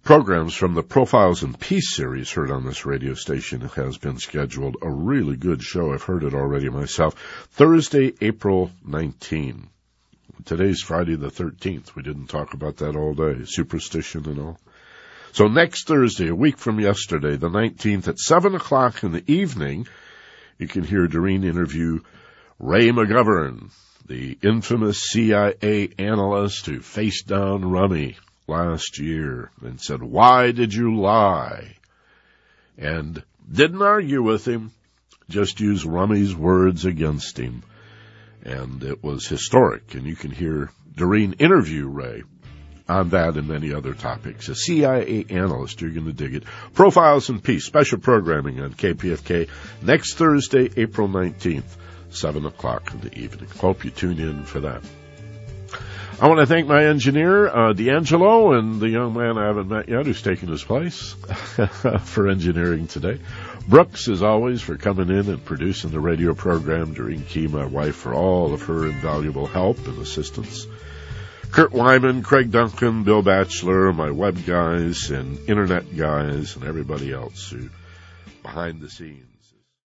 [0.02, 4.76] programs from the Profiles in Peace series heard on this radio station has been scheduled.
[4.82, 5.92] A really good show.
[5.92, 7.14] I've heard it already myself.
[7.52, 9.68] Thursday, April 19.
[10.44, 11.94] Today's Friday the 13th.
[11.94, 13.44] We didn't talk about that all day.
[13.46, 14.58] Superstition and all.
[15.32, 19.86] So next Thursday, a week from yesterday, the 19th at 7 o'clock in the evening,
[20.58, 22.00] you can hear Doreen interview
[22.58, 23.70] Ray McGovern,
[24.06, 31.00] the infamous CIA analyst who faced down Rummy last year and said, why did you
[31.00, 31.76] lie?
[32.76, 34.72] And didn't argue with him,
[35.28, 37.62] just used Rummy's words against him
[38.44, 39.94] and it was historic.
[39.94, 42.22] And you can hear Doreen interview Ray
[42.88, 44.48] on that and many other topics.
[44.48, 46.44] A CIA analyst, you're going to dig it.
[46.74, 49.48] Profiles in Peace, special programming on KPFK
[49.82, 51.76] next Thursday, April 19th,
[52.14, 53.48] 7 o'clock in the evening.
[53.60, 54.82] Hope you tune in for that.
[56.20, 59.88] I want to thank my engineer, uh, D'Angelo, and the young man I haven't met
[59.88, 61.12] yet who's taking his place
[62.04, 63.18] for engineering today.
[63.66, 67.96] Brooks, as always, for coming in and producing the radio program Doreen Key, my wife,
[67.96, 70.68] for all of her invaluable help and assistance.
[71.50, 77.50] Kurt Wyman, Craig Duncan, Bill Batchelor, my web guys and internet guys and everybody else
[77.50, 77.70] who
[78.42, 79.33] behind the scenes.